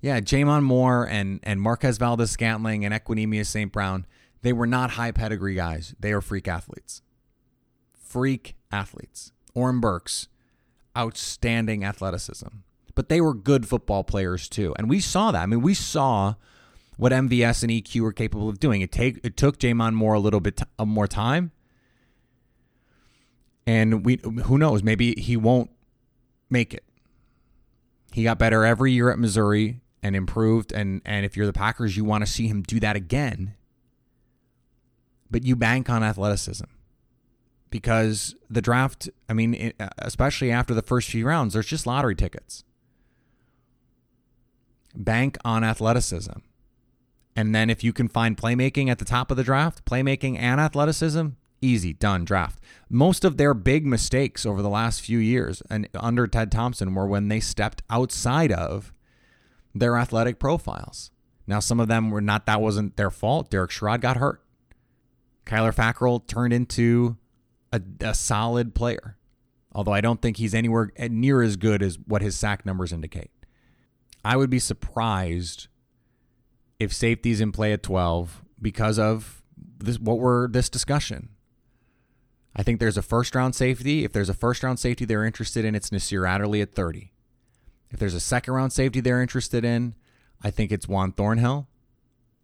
Yeah, 0.00 0.20
J'Mon 0.20 0.62
Moore 0.62 1.06
and 1.08 1.40
and 1.42 1.60
Marquez 1.60 1.98
Valdes 1.98 2.30
Scantling 2.30 2.84
and 2.84 2.94
Equanimeous 2.94 3.46
St. 3.46 3.72
Brown, 3.72 4.06
they 4.42 4.52
were 4.52 4.66
not 4.66 4.92
high 4.92 5.12
pedigree 5.12 5.54
guys. 5.54 5.94
They 6.00 6.12
are 6.12 6.20
freak 6.20 6.48
athletes. 6.48 7.02
Freak 7.94 8.56
athletes. 8.72 9.32
Oren 9.54 9.80
Burks, 9.80 10.28
outstanding 10.96 11.84
athleticism. 11.84 12.48
But 12.94 13.08
they 13.08 13.20
were 13.20 13.34
good 13.34 13.66
football 13.66 14.04
players 14.04 14.48
too. 14.48 14.74
And 14.78 14.88
we 14.88 15.00
saw 15.00 15.30
that. 15.32 15.42
I 15.42 15.46
mean, 15.46 15.62
we 15.62 15.74
saw 15.74 16.34
what 16.96 17.12
MVS 17.12 17.62
and 17.62 17.72
EQ 17.72 18.00
were 18.00 18.12
capable 18.12 18.48
of 18.48 18.60
doing. 18.60 18.80
It 18.80 18.92
take 18.92 19.20
it 19.24 19.36
took 19.36 19.58
J'Mon 19.58 19.94
Moore 19.94 20.14
a 20.14 20.20
little 20.20 20.40
bit 20.40 20.58
t- 20.58 20.64
uh, 20.78 20.84
more 20.84 21.06
time. 21.06 21.52
And 23.66 24.04
we 24.04 24.20
who 24.44 24.58
knows, 24.58 24.82
maybe 24.82 25.14
he 25.14 25.36
won't 25.36 25.70
make 26.50 26.74
it. 26.74 26.84
He 28.12 28.24
got 28.24 28.38
better 28.38 28.64
every 28.64 28.92
year 28.92 29.10
at 29.10 29.18
Missouri 29.18 29.80
and 30.02 30.16
improved. 30.16 30.72
And, 30.72 31.00
and 31.04 31.24
if 31.24 31.36
you're 31.36 31.46
the 31.46 31.52
Packers, 31.52 31.96
you 31.96 32.04
want 32.04 32.24
to 32.24 32.30
see 32.30 32.48
him 32.48 32.62
do 32.62 32.80
that 32.80 32.96
again. 32.96 33.54
But 35.30 35.44
you 35.44 35.54
bank 35.56 35.88
on 35.88 36.02
athleticism 36.02 36.64
because 37.70 38.34
the 38.48 38.60
draft, 38.60 39.08
I 39.28 39.32
mean, 39.32 39.72
especially 39.98 40.50
after 40.50 40.74
the 40.74 40.82
first 40.82 41.08
few 41.08 41.26
rounds, 41.26 41.54
there's 41.54 41.66
just 41.66 41.86
lottery 41.86 42.16
tickets. 42.16 42.64
Bank 44.94 45.38
on 45.44 45.62
athleticism. 45.62 46.40
And 47.36 47.54
then 47.54 47.70
if 47.70 47.84
you 47.84 47.92
can 47.92 48.08
find 48.08 48.36
playmaking 48.36 48.88
at 48.88 48.98
the 48.98 49.04
top 49.04 49.30
of 49.30 49.36
the 49.36 49.44
draft, 49.44 49.84
playmaking 49.84 50.36
and 50.36 50.60
athleticism, 50.60 51.28
easy, 51.62 51.92
done, 51.92 52.24
draft. 52.24 52.58
Most 52.88 53.24
of 53.24 53.36
their 53.36 53.54
big 53.54 53.86
mistakes 53.86 54.44
over 54.44 54.62
the 54.62 54.68
last 54.68 55.00
few 55.00 55.18
years 55.18 55.62
and 55.70 55.88
under 55.94 56.26
Ted 56.26 56.50
Thompson 56.50 56.94
were 56.94 57.06
when 57.06 57.28
they 57.28 57.38
stepped 57.38 57.82
outside 57.88 58.50
of 58.50 58.92
their 59.72 59.96
athletic 59.96 60.40
profiles. 60.40 61.12
Now, 61.46 61.60
some 61.60 61.78
of 61.78 61.88
them 61.88 62.10
were 62.10 62.20
not, 62.20 62.46
that 62.46 62.60
wasn't 62.60 62.96
their 62.96 63.10
fault. 63.10 63.48
Derek 63.50 63.70
Sherrod 63.70 64.00
got 64.00 64.16
hurt. 64.16 64.42
Kyler 65.46 65.74
Fackrell 65.74 66.26
turned 66.26 66.52
into 66.52 67.16
a, 67.72 67.80
a 68.00 68.14
solid 68.14 68.74
player, 68.74 69.16
although 69.72 69.92
I 69.92 70.00
don't 70.00 70.20
think 70.20 70.36
he's 70.36 70.54
anywhere 70.54 70.92
near 70.98 71.42
as 71.42 71.56
good 71.56 71.82
as 71.82 71.98
what 72.06 72.22
his 72.22 72.36
sack 72.36 72.64
numbers 72.66 72.92
indicate. 72.92 73.30
I 74.24 74.36
would 74.36 74.50
be 74.50 74.58
surprised 74.58 75.68
if 76.78 76.92
safety's 76.92 77.40
in 77.40 77.52
play 77.52 77.72
at 77.72 77.82
12 77.82 78.42
because 78.60 78.98
of 78.98 79.42
this 79.78 79.98
what 79.98 80.18
we're 80.18 80.48
this 80.48 80.68
discussion. 80.68 81.30
I 82.54 82.62
think 82.62 82.80
there's 82.80 82.96
a 82.96 83.02
first 83.02 83.34
round 83.34 83.54
safety. 83.54 84.04
If 84.04 84.12
there's 84.12 84.28
a 84.28 84.34
first 84.34 84.62
round 84.62 84.78
safety 84.78 85.04
they're 85.04 85.24
interested 85.24 85.64
in, 85.64 85.74
it's 85.74 85.92
Nasir 85.92 86.26
Adderley 86.26 86.60
at 86.60 86.74
30. 86.74 87.12
If 87.90 87.98
there's 87.98 88.14
a 88.14 88.20
second 88.20 88.54
round 88.54 88.72
safety 88.72 89.00
they're 89.00 89.22
interested 89.22 89.64
in, 89.64 89.94
I 90.42 90.50
think 90.50 90.72
it's 90.72 90.88
Juan 90.88 91.12
Thornhill. 91.12 91.68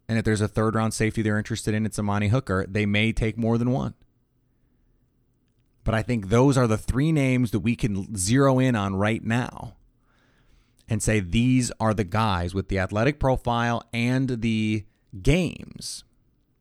And 0.09 0.17
if 0.17 0.25
there's 0.25 0.41
a 0.41 0.47
third 0.47 0.75
round 0.75 0.93
safety 0.93 1.21
they're 1.21 1.37
interested 1.37 1.73
in, 1.73 1.85
it's 1.85 1.99
Amani 1.99 2.29
Hooker. 2.29 2.65
They 2.67 2.85
may 2.85 3.11
take 3.11 3.37
more 3.37 3.57
than 3.57 3.71
one. 3.71 3.93
But 5.83 5.95
I 5.95 6.01
think 6.01 6.29
those 6.29 6.57
are 6.57 6.67
the 6.67 6.77
three 6.77 7.11
names 7.11 7.51
that 7.51 7.59
we 7.61 7.75
can 7.75 8.15
zero 8.15 8.59
in 8.59 8.75
on 8.75 8.95
right 8.95 9.23
now 9.23 9.75
and 10.89 11.01
say 11.01 11.19
these 11.19 11.71
are 11.79 11.93
the 11.93 12.03
guys 12.03 12.53
with 12.53 12.69
the 12.69 12.79
athletic 12.79 13.19
profile 13.19 13.83
and 13.93 14.41
the 14.41 14.85
games 15.21 16.03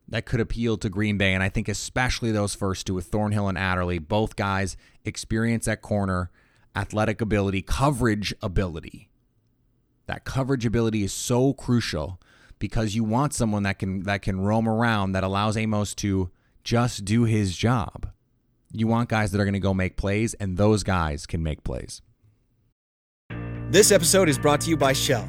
that 0.09 0.26
could 0.26 0.40
appeal 0.40 0.76
to 0.78 0.88
Green 0.88 1.18
Bay. 1.18 1.35
And 1.35 1.42
I 1.42 1.48
think 1.48 1.68
especially 1.68 2.30
those 2.30 2.54
first 2.54 2.87
two 2.87 2.94
with 2.94 3.06
Thornhill 3.06 3.48
and 3.48 3.59
Adderley, 3.59 3.98
both 3.98 4.37
guys 4.37 4.76
experience 5.04 5.66
at 5.66 5.82
corner, 5.82 6.30
athletic 6.74 7.20
ability, 7.20 7.62
coverage 7.62 8.35
ability. 8.42 9.11
That 10.06 10.24
coverage 10.24 10.64
ability 10.64 11.02
is 11.02 11.12
so 11.12 11.52
crucial 11.52 12.20
because 12.59 12.95
you 12.95 13.05
want 13.05 13.35
someone 13.35 13.62
that 13.64 13.79
can 13.79 14.03
that 14.05 14.23
can 14.23 14.40
roam 14.40 14.69
around 14.69 15.12
that 15.12 15.25
allows 15.25 15.57
Amos 15.57 15.95
to 15.97 16.31
just 16.64 17.05
do 17.05 17.25
his 17.25 17.57
job. 17.57 18.09
You 18.73 18.87
want 18.87 19.09
guys 19.09 19.31
that 19.33 19.40
are 19.40 19.45
going 19.45 19.55
to 19.55 19.61
go 19.61 19.75
make 19.75 19.97
plays 19.97 20.35
and 20.35 20.57
those 20.57 20.83
guys 20.83 21.27
can 21.27 21.42
make 21.42 21.62
plays. 21.64 22.03
This 23.71 23.90
episode 23.90 24.29
is 24.29 24.38
brought 24.38 24.61
to 24.62 24.71
you 24.71 24.77
by 24.77 24.92
Shell. 24.92 25.29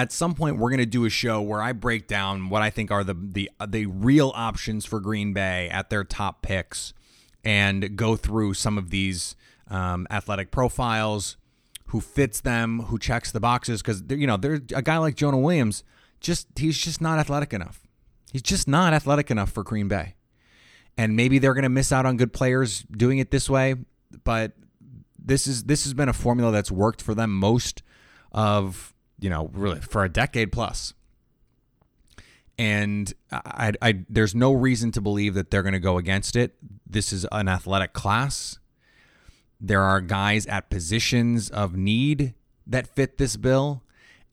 At 0.00 0.12
some 0.12 0.34
point 0.34 0.56
we're 0.56 0.70
going 0.70 0.78
to 0.78 0.86
do 0.86 1.04
a 1.04 1.10
show 1.10 1.42
where 1.42 1.60
I 1.60 1.72
break 1.72 2.06
down 2.06 2.48
what 2.48 2.62
I 2.62 2.70
think 2.70 2.90
are 2.90 3.04
the 3.04 3.14
the 3.14 3.50
the 3.66 3.86
real 3.86 4.32
options 4.34 4.86
for 4.86 4.98
Green 4.98 5.34
Bay 5.34 5.68
at 5.68 5.90
their 5.90 6.04
top 6.04 6.40
picks 6.40 6.94
and 7.44 7.96
go 7.96 8.16
through 8.16 8.54
some 8.54 8.78
of 8.78 8.88
these 8.90 9.36
um, 9.68 10.06
athletic 10.10 10.50
profiles, 10.50 11.36
who 11.88 12.00
fits 12.00 12.40
them, 12.40 12.80
who 12.84 12.98
checks 12.98 13.30
the 13.30 13.40
boxes 13.40 13.82
because 13.82 14.02
you 14.08 14.26
know 14.26 14.36
there's 14.36 14.60
a 14.74 14.80
guy 14.80 14.96
like 14.96 15.16
Jonah 15.16 15.38
Williams 15.38 15.84
just 16.20 16.46
he's 16.56 16.78
just 16.78 17.00
not 17.00 17.18
athletic 17.18 17.52
enough. 17.52 17.82
He's 18.32 18.42
just 18.42 18.66
not 18.66 18.94
athletic 18.94 19.30
enough 19.30 19.50
for 19.50 19.62
Green 19.62 19.88
Bay. 19.88 20.14
And 20.96 21.16
maybe 21.16 21.38
they're 21.38 21.54
going 21.54 21.64
to 21.64 21.68
miss 21.68 21.92
out 21.92 22.06
on 22.06 22.16
good 22.16 22.32
players 22.32 22.82
doing 22.90 23.18
it 23.18 23.30
this 23.30 23.50
way, 23.50 23.74
but 24.24 24.52
this 25.18 25.46
is 25.46 25.64
this 25.64 25.84
has 25.84 25.92
been 25.92 26.08
a 26.08 26.14
formula 26.14 26.52
that's 26.52 26.70
worked 26.70 27.02
for 27.02 27.14
them 27.14 27.34
most 27.34 27.82
of 28.32 28.94
you 29.20 29.30
know 29.30 29.50
really 29.52 29.80
for 29.80 30.04
a 30.04 30.08
decade 30.08 30.52
plus 30.52 30.94
and 32.60 33.14
I, 33.32 33.72
I, 33.80 34.04
there's 34.10 34.34
no 34.34 34.52
reason 34.52 34.92
to 34.92 35.00
believe 35.00 35.32
that 35.32 35.50
they're 35.50 35.62
going 35.62 35.72
to 35.72 35.78
go 35.80 35.96
against 35.96 36.36
it. 36.36 36.56
This 36.86 37.10
is 37.10 37.26
an 37.32 37.48
athletic 37.48 37.94
class. 37.94 38.58
There 39.58 39.80
are 39.80 40.02
guys 40.02 40.44
at 40.46 40.68
positions 40.68 41.48
of 41.48 41.74
need 41.74 42.34
that 42.66 42.86
fit 42.86 43.16
this 43.16 43.38
bill, 43.38 43.82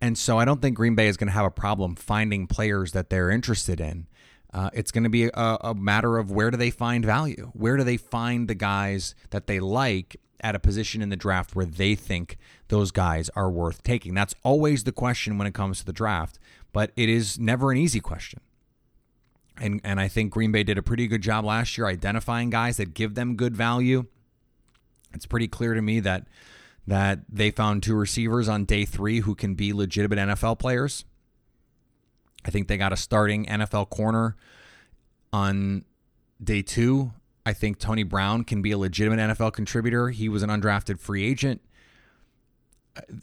and 0.02 0.18
so 0.18 0.38
I 0.38 0.44
don't 0.44 0.62
think 0.62 0.76
Green 0.76 0.94
Bay 0.94 1.08
is 1.08 1.16
going 1.16 1.30
to 1.30 1.34
have 1.34 1.46
a 1.46 1.52
problem 1.52 1.96
finding 1.96 2.48
players 2.48 2.92
that 2.92 3.10
they're 3.10 3.32
interested 3.32 3.80
in. 3.80 4.08
Uh, 4.54 4.72
it's 4.74 4.92
going 4.92 5.06
to 5.06 5.10
be 5.10 5.30
a, 5.34 5.58
a 5.62 5.74
matter 5.74 6.18
of 6.18 6.30
where 6.30 6.52
do 6.52 6.58
they 6.58 6.70
find 6.70 7.06
value? 7.06 7.52
Where 7.54 7.78
do 7.78 7.86
they 7.86 7.96
find 7.96 8.50
the 8.50 8.56
guys 8.56 9.16
that 9.30 9.48
they 9.48 9.62
like 9.62 10.18
at 10.42 10.56
a 10.56 10.60
position 10.60 11.02
in 11.02 11.10
the 11.10 11.16
draft 11.16 11.56
where 11.56 11.66
they 11.66 11.96
think 11.96 12.38
those 12.68 12.92
guys 12.92 13.30
are 13.36 13.50
worth 13.50 13.84
taking? 13.84 14.14
That's 14.14 14.36
always 14.44 14.84
the 14.84 14.92
question 14.92 15.38
when 15.38 15.48
it 15.48 15.54
comes 15.54 15.80
to 15.80 15.86
the 15.86 15.94
draft 15.94 16.40
but 16.78 16.92
it 16.96 17.10
is 17.10 17.40
never 17.40 17.72
an 17.72 17.78
easy 17.78 18.00
question. 18.00 18.40
And 19.60 19.82
and 19.84 20.00
I 20.00 20.08
think 20.08 20.32
Green 20.32 20.52
Bay 20.52 20.62
did 20.62 20.78
a 20.78 20.84
pretty 20.84 21.08
good 21.08 21.22
job 21.24 21.44
last 21.44 21.76
year 21.76 21.88
identifying 21.88 22.52
guys 22.52 22.78
that 22.78 22.94
give 22.94 23.16
them 23.16 23.36
good 23.36 23.56
value. 23.56 24.06
It's 25.12 25.26
pretty 25.26 25.48
clear 25.48 25.74
to 25.74 25.82
me 25.82 26.00
that 26.02 26.28
that 26.86 27.22
they 27.28 27.50
found 27.50 27.82
two 27.82 27.96
receivers 27.96 28.48
on 28.48 28.66
day 28.66 28.86
3 28.86 29.22
who 29.22 29.34
can 29.34 29.56
be 29.56 29.74
legitimate 29.74 30.20
NFL 30.20 30.60
players. 30.60 31.04
I 32.46 32.52
think 32.52 32.68
they 32.68 32.78
got 32.78 32.94
a 32.94 32.98
starting 32.98 33.46
NFL 33.46 33.90
corner 33.90 34.36
on 35.34 35.84
day 36.42 36.62
2. 36.62 37.12
I 37.48 37.54
think 37.54 37.80
Tony 37.80 38.04
Brown 38.04 38.44
can 38.44 38.62
be 38.62 38.74
a 38.74 38.78
legitimate 38.78 39.20
NFL 39.20 39.54
contributor. 39.54 40.10
He 40.10 40.28
was 40.28 40.44
an 40.44 40.50
undrafted 40.50 41.00
free 41.00 41.24
agent. 41.24 41.62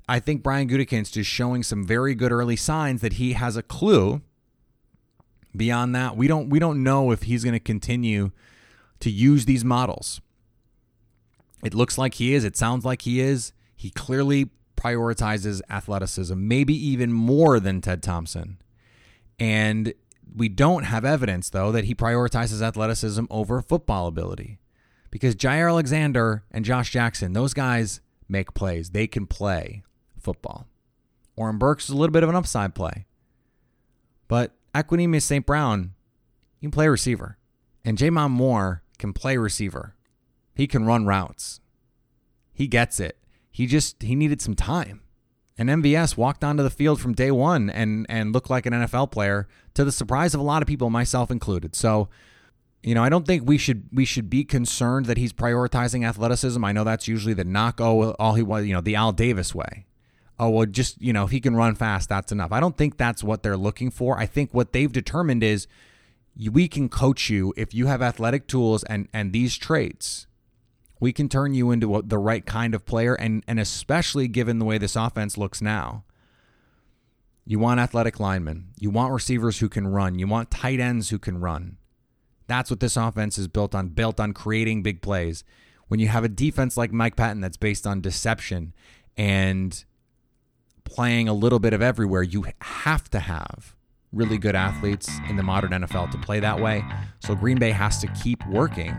I 0.08 0.18
think 0.18 0.42
Brian 0.42 0.66
Gutekunst 0.66 1.18
is 1.18 1.26
showing 1.26 1.62
some 1.62 1.87
very 1.87 2.14
good 2.14 2.32
early 2.32 2.56
signs 2.56 3.02
that 3.02 3.14
he 3.14 3.34
has 3.34 3.58
a 3.58 3.62
clue. 3.62 4.22
Beyond 5.54 5.94
that, 5.94 6.16
we 6.16 6.26
don't 6.26 6.48
we 6.48 6.58
don't 6.58 6.82
know 6.82 7.10
if 7.10 7.24
he's 7.24 7.44
going 7.44 7.52
to 7.52 7.60
continue 7.60 8.30
to 9.00 9.10
use 9.10 9.44
these 9.44 9.62
models. 9.62 10.22
It 11.62 11.74
looks 11.74 11.98
like 11.98 12.14
he 12.14 12.32
is. 12.32 12.44
It 12.44 12.56
sounds 12.56 12.82
like 12.82 13.02
he 13.02 13.20
is. 13.20 13.52
He 13.76 13.90
clearly 13.90 14.48
prioritizes 14.74 15.60
athleticism, 15.68 16.34
maybe 16.48 16.74
even 16.74 17.12
more 17.12 17.60
than 17.60 17.82
Ted 17.82 18.02
Thompson. 18.02 18.56
And 19.38 19.92
we 20.34 20.48
don't 20.48 20.84
have 20.84 21.04
evidence, 21.04 21.50
though, 21.50 21.72
that 21.72 21.84
he 21.84 21.94
prioritizes 21.94 22.62
athleticism 22.62 23.24
over 23.30 23.60
football 23.60 24.06
ability. 24.06 24.58
Because 25.10 25.37
Jaire 25.37 25.68
Alexander 25.68 26.44
and 26.50 26.64
Josh 26.64 26.90
Jackson, 26.90 27.32
those 27.32 27.54
guys 27.54 28.00
make 28.28 28.54
plays. 28.54 28.90
They 28.90 29.06
can 29.06 29.26
play 29.26 29.84
football. 30.18 30.66
Oren 31.37 31.58
Burks 31.58 31.84
is 31.84 31.90
a 31.90 31.96
little 31.96 32.12
bit 32.12 32.22
of 32.22 32.28
an 32.28 32.37
upside 32.37 32.74
play. 32.74 33.06
But 34.28 34.56
Equanimeous 34.74 35.22
St. 35.22 35.46
Brown, 35.46 35.94
he 36.58 36.66
can 36.66 36.70
play 36.70 36.88
receiver. 36.88 37.38
And 37.84 37.98
J'Mon 37.98 38.30
Moore 38.30 38.82
can 38.98 39.12
play 39.12 39.37
receiver. 39.37 39.94
He 40.54 40.66
can 40.66 40.84
run 40.84 41.06
routes. 41.06 41.60
He 42.52 42.66
gets 42.66 42.98
it. 42.98 43.18
He 43.50 43.66
just 43.66 44.02
he 44.02 44.14
needed 44.14 44.40
some 44.40 44.54
time. 44.54 45.04
And 45.57 45.69
MVS 45.69 46.17
walked 46.17 46.43
onto 46.43 46.62
the 46.62 46.71
field 46.71 47.01
from 47.01 47.12
day 47.12 47.31
one 47.31 47.71
and 47.71 48.07
and 48.09 48.33
looked 48.33 48.51
like 48.51 48.67
an 48.67 48.73
NFL 48.73 49.12
player 49.12 49.47
to 49.75 49.85
the 49.85 49.93
surprise 49.93 50.35
of 50.35 50.40
a 50.40 50.45
lot 50.45 50.62
of 50.62 50.69
people, 50.69 50.90
myself 50.90 51.31
included. 51.31 51.77
So 51.77 52.09
you 52.85 52.95
know, 52.95 53.03
I 53.03 53.09
don't 53.09 53.27
think 53.27 53.49
we 53.49 53.57
should 53.57 53.88
we 53.93 54.05
should 54.05 54.29
be 54.29 54.45
concerned 54.45 55.07
that 55.07 55.17
he's 55.17 55.33
prioritizing 55.33 56.07
athleticism. 56.07 56.62
I 56.62 56.73
know 56.73 56.85
that's 56.85 57.09
usually 57.09 57.33
the 57.33 57.45
knock. 57.45 57.81
Oh, 57.81 58.11
all 58.12 58.35
he 58.35 58.43
was, 58.43 58.67
you 58.67 58.75
know, 58.75 58.83
the 58.83 58.95
Al 58.95 59.12
Davis 59.12 59.55
way. 59.55 59.87
Oh, 60.38 60.51
well, 60.51 60.67
just 60.67 61.01
you 61.01 61.12
know, 61.12 61.25
if 61.25 61.31
he 61.31 61.40
can 61.40 61.57
run 61.57 61.77
fast, 61.77 62.11
that's 62.11 62.31
enough. 62.31 62.53
I 62.53 62.61
don't 62.61 62.77
think 62.77 62.99
that's 62.99 63.25
what 63.25 63.43
they're 63.43 63.57
looking 63.57 63.90
for. 63.90 64.19
I 64.19 64.27
think 64.27 64.53
what 64.53 64.73
they've 64.73 64.93
determined 64.93 65.43
is 65.43 65.67
we 66.51 66.69
can 66.69 66.90
coach 66.90 67.31
you 67.31 67.55
if 67.57 67.73
you 67.73 67.87
have 67.87 68.03
athletic 68.03 68.47
tools 68.47 68.85
and 68.85 69.09
and 69.14 69.33
these 69.33 69.57
traits. 69.57 70.27
We 71.05 71.12
can 71.12 71.29
turn 71.29 71.53
you 71.53 71.71
into 71.71 72.01
the 72.03 72.17
right 72.17 72.47
kind 72.47 72.75
of 72.75 72.87
player, 72.87 73.14
and 73.14 73.45
and 73.47 73.61
especially 73.61 74.27
given 74.27 74.59
the 74.59 74.64
way 74.64 74.79
this 74.79 74.97
offense 74.97 75.37
looks 75.37 75.61
now. 75.61 76.03
You 77.45 77.59
want 77.59 77.79
athletic 77.79 78.19
linemen. 78.19 78.69
You 78.81 78.88
want 78.88 79.12
receivers 79.12 79.59
who 79.59 79.69
can 79.69 79.87
run. 79.87 80.19
You 80.19 80.27
want 80.27 80.51
tight 80.51 80.81
ends 80.81 81.11
who 81.11 81.19
can 81.19 81.43
run. 81.43 81.77
That's 82.47 82.71
what 82.71 82.81
this 82.81 82.97
offense 82.97 83.37
is 83.37 83.49
built 83.49 83.75
on, 83.75 83.88
built 83.88 84.19
on 84.19 84.33
creating 84.33 84.83
big 84.83 85.03
plays. 85.03 85.45
When 85.88 86.01
you 86.01 86.09
have 86.09 86.25
a 86.25 86.29
defense 86.31 86.79
like 86.79 86.90
Mike 86.90 87.17
Pettine 87.17 87.43
that's 87.43 87.59
based 87.59 87.87
on 87.87 88.01
deception 88.01 88.73
and 89.14 89.85
playing 90.85 91.29
a 91.29 91.35
little 91.35 91.59
bit 91.59 91.75
of 91.75 91.83
everywhere, 91.83 92.23
you 92.23 92.47
have 92.62 93.11
to 93.11 93.21
have 93.21 93.77
really 94.11 94.38
good 94.38 94.55
athletes 94.55 95.11
in 95.29 95.37
the 95.37 95.43
modern 95.43 95.73
NFL 95.73 96.12
to 96.12 96.19
play 96.19 96.40
that 96.40 96.59
way. 96.59 96.83
So 97.19 97.35
Green 97.35 97.59
Bay 97.59 97.73
has 97.73 97.99
to 97.99 98.07
keep 98.07 98.47
working 98.47 98.97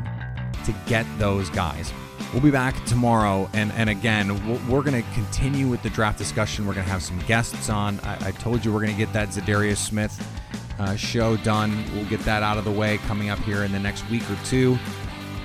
to 0.66 0.74
get 0.88 1.06
those 1.18 1.50
guys. 1.50 1.94
We'll 2.34 2.42
be 2.42 2.52
back 2.52 2.84
tomorrow, 2.86 3.50
and 3.54 3.72
and 3.74 3.90
again, 3.90 4.30
we're 4.68 4.82
going 4.82 5.02
to 5.02 5.10
continue 5.14 5.68
with 5.68 5.82
the 5.84 5.90
draft 5.90 6.18
discussion. 6.18 6.66
We're 6.66 6.74
going 6.74 6.86
to 6.86 6.92
have 6.92 7.04
some 7.04 7.20
guests 7.22 7.70
on. 7.70 8.00
I, 8.02 8.28
I 8.28 8.32
told 8.32 8.66
you 8.66 8.74
we're 8.74 8.82
going 8.82 8.92
to 8.92 8.98
get 8.98 9.14
that 9.14 9.30
Za'Darius 9.30 9.78
Smith 9.78 10.16
uh, 10.80 10.96
show 10.96 11.38
done. 11.38 11.84
We'll 11.94 12.06
get 12.06 12.20
that 12.22 12.44
out 12.44 12.58
of 12.58 12.66
the 12.66 12.72
way 12.72 12.98
coming 13.00 13.30
up 13.30 13.40
here 13.40 13.64
in 13.64 13.72
the 13.72 13.80
next 13.80 14.10
week 14.10 14.30
or 14.30 14.38
two. 14.44 14.78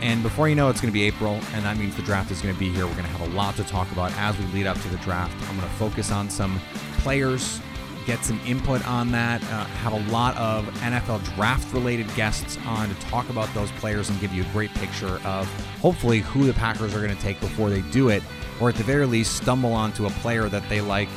And 0.01 0.23
before 0.23 0.49
you 0.49 0.55
know, 0.55 0.71
it's 0.71 0.81
going 0.81 0.91
to 0.91 0.99
be 0.99 1.03
April, 1.05 1.39
and 1.53 1.65
that 1.65 1.77
means 1.77 1.95
the 1.95 2.03
draft 2.03 2.31
is 2.31 2.41
going 2.41 2.55
to 2.55 2.59
be 2.59 2.71
here. 2.71 2.87
We're 2.87 2.95
going 2.95 3.05
to 3.05 3.11
have 3.11 3.31
a 3.31 3.35
lot 3.35 3.55
to 3.57 3.65
talk 3.65 3.91
about 3.93 4.13
as 4.17 4.39
we 4.39 4.47
lead 4.47 4.67
up 4.67 4.81
to 4.81 4.89
the 4.89 4.97
draft. 4.99 5.35
I'm 5.49 5.57
going 5.57 5.69
to 5.69 5.75
focus 5.75 6.11
on 6.11 6.31
some 6.31 6.59
players, 6.99 7.61
get 8.07 8.25
some 8.25 8.41
input 8.47 8.87
on 8.87 9.11
that, 9.13 9.43
uh, 9.45 9.65
have 9.65 9.93
a 9.93 10.11
lot 10.11 10.37
of 10.37 10.67
NFL 10.81 11.25
draft 11.35 11.73
related 11.73 12.13
guests 12.15 12.59
on 12.67 12.89
to 12.89 12.95
talk 13.03 13.29
about 13.29 13.53
those 13.55 13.71
players 13.73 14.11
and 14.11 14.21
give 14.21 14.33
you 14.33 14.43
a 14.43 14.53
great 14.53 14.73
picture 14.75 15.21
of 15.25 15.47
hopefully 15.81 16.21
who 16.21 16.47
the 16.47 16.55
Packers 16.55 16.95
are 16.95 17.01
going 17.01 17.15
to 17.15 17.23
take 17.23 17.41
before 17.41 17.71
they 17.71 17.83
do 17.91 18.09
it, 18.09 18.23
or 18.61 18.69
at 18.69 18.75
the 18.75 18.85
very 18.85 19.07
least, 19.07 19.37
stumble 19.37 19.73
onto 19.73 20.07
a 20.07 20.11
player 20.11 20.49
that 20.49 20.67
they 20.69 20.81
like 20.81 21.09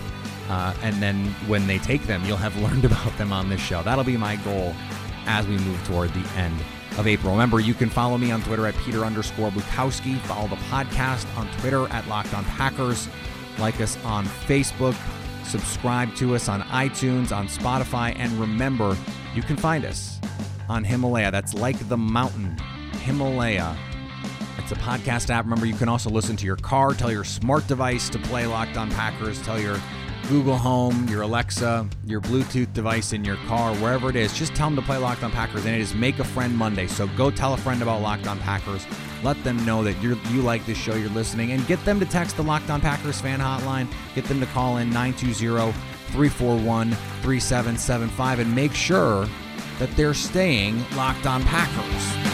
uh, 0.50 0.74
and 0.82 1.02
then 1.02 1.26
when 1.48 1.68
they 1.68 1.78
take 1.80 2.04
them, 2.04 2.24
you'll 2.26 2.38
have 2.38 2.56
learned 2.62 2.86
about 2.86 3.18
them 3.18 3.32
on 3.32 3.50
this 3.50 3.62
show. 3.62 3.84
That'll 3.84 4.04
be 4.04 4.18
my 4.18 4.36
goal 4.38 4.74
as 5.26 5.48
we 5.48 5.58
move 5.58 5.84
toward 5.86 6.14
the 6.14 6.28
end 6.36 6.60
of 6.98 7.08
April. 7.08 7.32
Remember, 7.32 7.60
you 7.60 7.74
can 7.74 7.90
follow 7.90 8.18
me 8.18 8.32
on 8.32 8.42
Twitter 8.44 8.68
at 8.68 8.76
Peter 8.78 9.06
underscore 9.06 9.50
Bukowski. 9.52 10.20
Follow 10.22 10.48
the 10.48 10.58
podcast 10.58 11.26
on 11.38 11.50
Twitter 11.60 11.88
at 11.90 12.08
Locked 12.08 12.34
On 12.34 12.44
Packers. 12.46 13.08
Like 13.58 13.80
us 13.82 13.98
on 14.04 14.26
Facebook. 14.26 14.96
Subscribe 15.46 16.16
to 16.16 16.36
us 16.36 16.50
on 16.50 16.62
iTunes, 16.64 17.36
on 17.36 17.48
Spotify. 17.48 18.14
And 18.18 18.32
remember, 18.34 18.98
you 19.36 19.42
can 19.42 19.58
find 19.58 19.86
us 19.86 20.20
on 20.70 20.84
Himalaya. 20.84 21.32
That's 21.32 21.54
like 21.54 21.88
the 21.90 21.98
mountain, 21.98 22.58
Himalaya. 23.02 23.78
It's 24.58 24.72
a 24.72 24.76
podcast 24.76 25.30
app. 25.30 25.46
Remember, 25.46 25.66
you 25.66 25.76
can 25.76 25.90
also 25.90 26.10
listen 26.10 26.36
to 26.38 26.46
your 26.46 26.56
car. 26.56 26.94
Tell 26.94 27.12
your 27.12 27.26
smart 27.26 27.68
device 27.68 28.10
to 28.10 28.20
play 28.20 28.46
Locked 28.46 28.78
On 28.78 28.90
Packers. 28.92 29.42
Tell 29.42 29.60
your 29.60 29.80
Google 30.30 30.58
Home, 30.58 31.08
your 31.08 31.22
Alexa, 31.22 31.88
your 32.06 32.22
Bluetooth 32.22 32.72
device 32.74 33.14
in 33.14 33.26
your 33.26 33.36
car, 33.48 33.76
wherever 33.76 34.10
it 34.10 34.16
is, 34.16 34.34
just 34.34 34.56
tell 34.56 34.68
them 34.68 34.76
to 34.78 34.82
play 34.82 34.98
Locked 34.98 35.24
On 35.24 35.32
Packers. 35.32 35.66
And 35.66 35.76
it 35.76 35.82
is 35.82 35.94
Make 35.94 36.20
a 36.20 36.24
Friend 36.24 36.56
Monday. 36.56 36.88
So 36.88 37.08
go 37.08 37.30
tell 37.30 37.54
a 37.54 37.58
friend 37.58 37.82
about 37.82 38.02
Locked 38.02 38.28
On 38.28 38.40
Packers. 38.40 38.86
Let 39.24 39.42
them 39.44 39.64
know 39.66 39.84
that 39.84 40.02
you 40.02 40.20
you 40.30 40.42
like 40.42 40.66
this 40.66 40.78
show, 40.78 40.96
you're 40.96 41.10
listening, 41.10 41.52
and 41.52 41.66
get 41.68 41.84
them 41.86 42.00
to 42.00 42.06
text 42.06 42.38
the 42.38 42.44
Locked 42.44 42.70
On 42.70 42.82
Packers 42.82 43.22
fan 43.22 43.40
hotline. 43.40 43.88
Get 44.16 44.26
them 44.26 44.40
to 44.40 44.46
call 44.48 44.78
in 44.78 44.90
920 44.90 45.72
341 46.14 46.92
3775 46.92 48.40
and 48.40 48.56
make 48.56 48.74
sure 48.74 49.28
that 49.80 49.90
they're 49.96 50.14
staying 50.14 50.84
Locked 50.96 51.26
On 51.26 51.44
Packers. 51.44 52.33